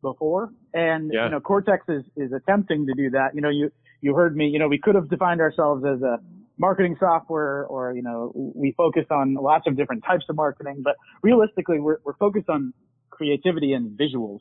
[0.03, 1.24] before, and Yeah.
[1.24, 3.34] you know, Cortex is is attempting to do that.
[3.34, 4.46] You know, you you heard me.
[4.49, 6.18] You know, we could have defined ourselves as a
[6.59, 10.96] marketing software or, you know, we focus on lots of different types of marketing, but
[11.22, 12.72] realistically, we're, we're focused on
[13.11, 14.40] creativity and visuals.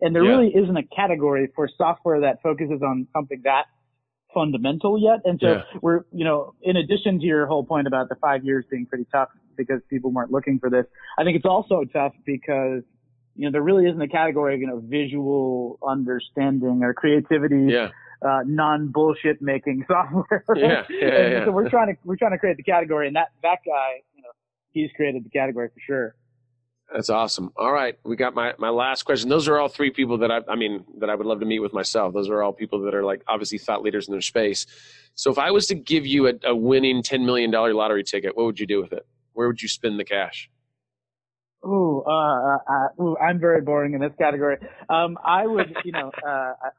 [0.00, 0.30] And there Yeah.
[0.30, 3.66] really isn't a category for software that focuses on something that
[4.32, 5.20] fundamental yet.
[5.24, 5.64] And so Yeah.
[5.80, 9.06] we're, you know, in addition to your whole point about the five years being pretty
[9.10, 10.86] tough because people weren't looking for this,
[11.18, 12.82] I think it's also tough because,
[13.34, 17.90] you know, there really isn't a category of, you know, visual understanding or creativity Yeah.
[18.26, 20.44] Uh, non bullshit making software.
[20.54, 21.44] Yeah, yeah, yeah.
[21.44, 24.22] So we're trying to we're trying to create the category, and that that guy, you
[24.22, 24.30] know,
[24.70, 26.14] he's created the category for sure.
[26.92, 27.52] That's awesome.
[27.56, 29.28] All right, we got my my last question.
[29.28, 31.58] Those are all three people that I I mean that I would love to meet
[31.60, 32.14] with myself.
[32.14, 34.66] Those are all people that are like obviously thought leaders in their space.
[35.14, 38.36] So if I was to give you a, a winning ten million dollar lottery ticket,
[38.36, 39.06] what would you do with it?
[39.34, 40.48] Where would you spend the cash?
[41.66, 44.58] Ooh, uh, uh, uh, ooh, I'm very boring in this category.
[44.88, 46.28] Um, I would, you know, uh,
[46.62, 46.70] I-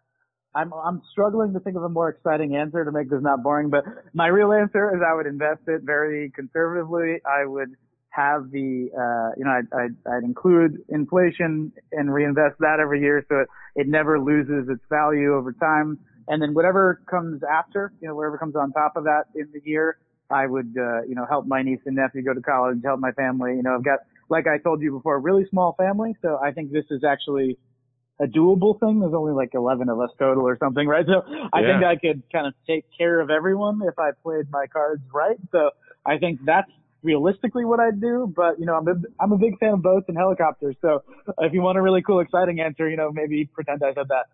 [0.56, 3.70] I'm I'm struggling to think of a more exciting answer to make this not boring.
[3.70, 7.18] But my real answer is I would invest it very conservatively.
[7.26, 7.76] I would
[8.12, 13.24] have the, uh, you know, I'd, I'd, I'd include inflation and reinvest that every year
[13.30, 16.00] so it, it never loses its value over time.
[16.28, 19.62] And then whatever comes after, you know, whatever comes on top of that in the
[19.64, 19.98] year,
[20.30, 23.12] I would, uh, you know, help my niece and nephew go to college, help my
[23.12, 23.56] family.
[23.56, 26.16] You know, I've got, like I told you before, a really small family.
[26.22, 27.58] So I think this is actually
[28.20, 29.00] a doable thing.
[29.00, 31.06] There's only like 11 of us total or something, right?
[31.06, 31.22] So
[31.54, 35.02] I think I could kind of take care of everyone if I played my cards
[35.14, 35.38] right.
[35.52, 35.72] So
[36.06, 36.70] I think that's
[37.02, 38.32] realistically what I'd do.
[38.36, 40.76] But, you know, I'm a, I'm a big fan of boats and helicopters.
[40.82, 41.04] So
[41.40, 44.26] if you want a really cool, exciting answer, you know, maybe pretend I said that.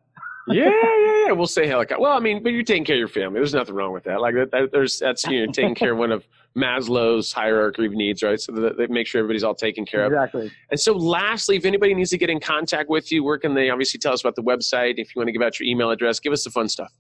[0.48, 1.32] Yeah, yeah, yeah.
[1.32, 2.02] We'll say helicopter.
[2.02, 3.40] Well, I mean, but you're taking care of your family.
[3.40, 4.22] There's nothing wrong with that.
[4.22, 6.26] Like that, that there's that's you know taking care of one of
[6.58, 8.40] Maslow's hierarchy of needs, right?
[8.40, 10.14] So that they make sure everybody's all taken care of.
[10.14, 10.52] Exactly.
[10.72, 13.70] And so, lastly, if anybody needs to get in contact with you, where can they
[13.70, 14.94] obviously tell us about the website?
[14.98, 16.94] If you want to give out your email address, give us the fun stuff.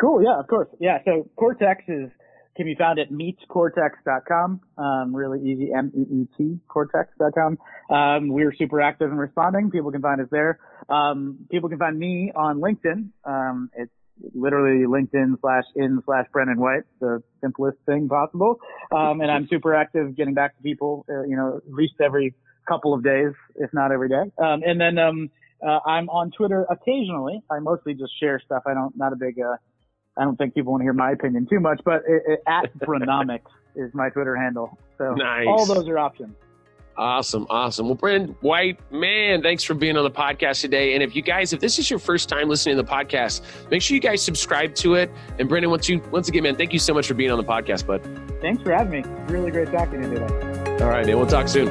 [0.00, 0.22] Cool.
[0.22, 0.68] Yeah, of course.
[0.80, 0.98] Yeah.
[1.04, 2.10] So Cortex is
[2.56, 4.60] can be found at meetcortex.com.
[4.76, 5.70] Um, really easy.
[5.72, 7.58] M-E-E-T cortex.com.
[7.90, 9.70] Um, we're super active in responding.
[9.70, 10.58] People can find us there.
[10.88, 13.08] Um, people can find me on LinkedIn.
[13.24, 13.92] Um, it's
[14.34, 18.60] literally LinkedIn slash in slash Brennan White, the simplest thing possible.
[18.94, 22.34] Um, and I'm super active getting back to people, uh, you know, at least every
[22.68, 24.30] couple of days, if not every day.
[24.38, 25.30] Um, and then, um,
[25.66, 27.40] uh, I'm on Twitter occasionally.
[27.50, 28.64] I mostly just share stuff.
[28.66, 29.56] I don't, not a big, uh,
[30.18, 32.76] I don't think people want to hear my opinion too much, but it, it, at
[32.80, 33.40] Bronomics
[33.74, 34.78] is my Twitter handle.
[34.98, 35.46] So Nice.
[35.48, 36.34] all those are options.
[36.94, 37.86] Awesome, awesome.
[37.86, 40.92] Well, Brendan White, man, thanks for being on the podcast today.
[40.92, 43.40] And if you guys, if this is your first time listening to the podcast,
[43.70, 45.10] make sure you guys subscribe to it.
[45.38, 47.44] And Brendan, once you once again, man, thank you so much for being on the
[47.44, 48.02] podcast, bud.
[48.42, 49.08] Thanks for having me.
[49.32, 50.84] Really great talking to you today.
[50.84, 51.16] All right, man.
[51.16, 51.68] We'll talk soon.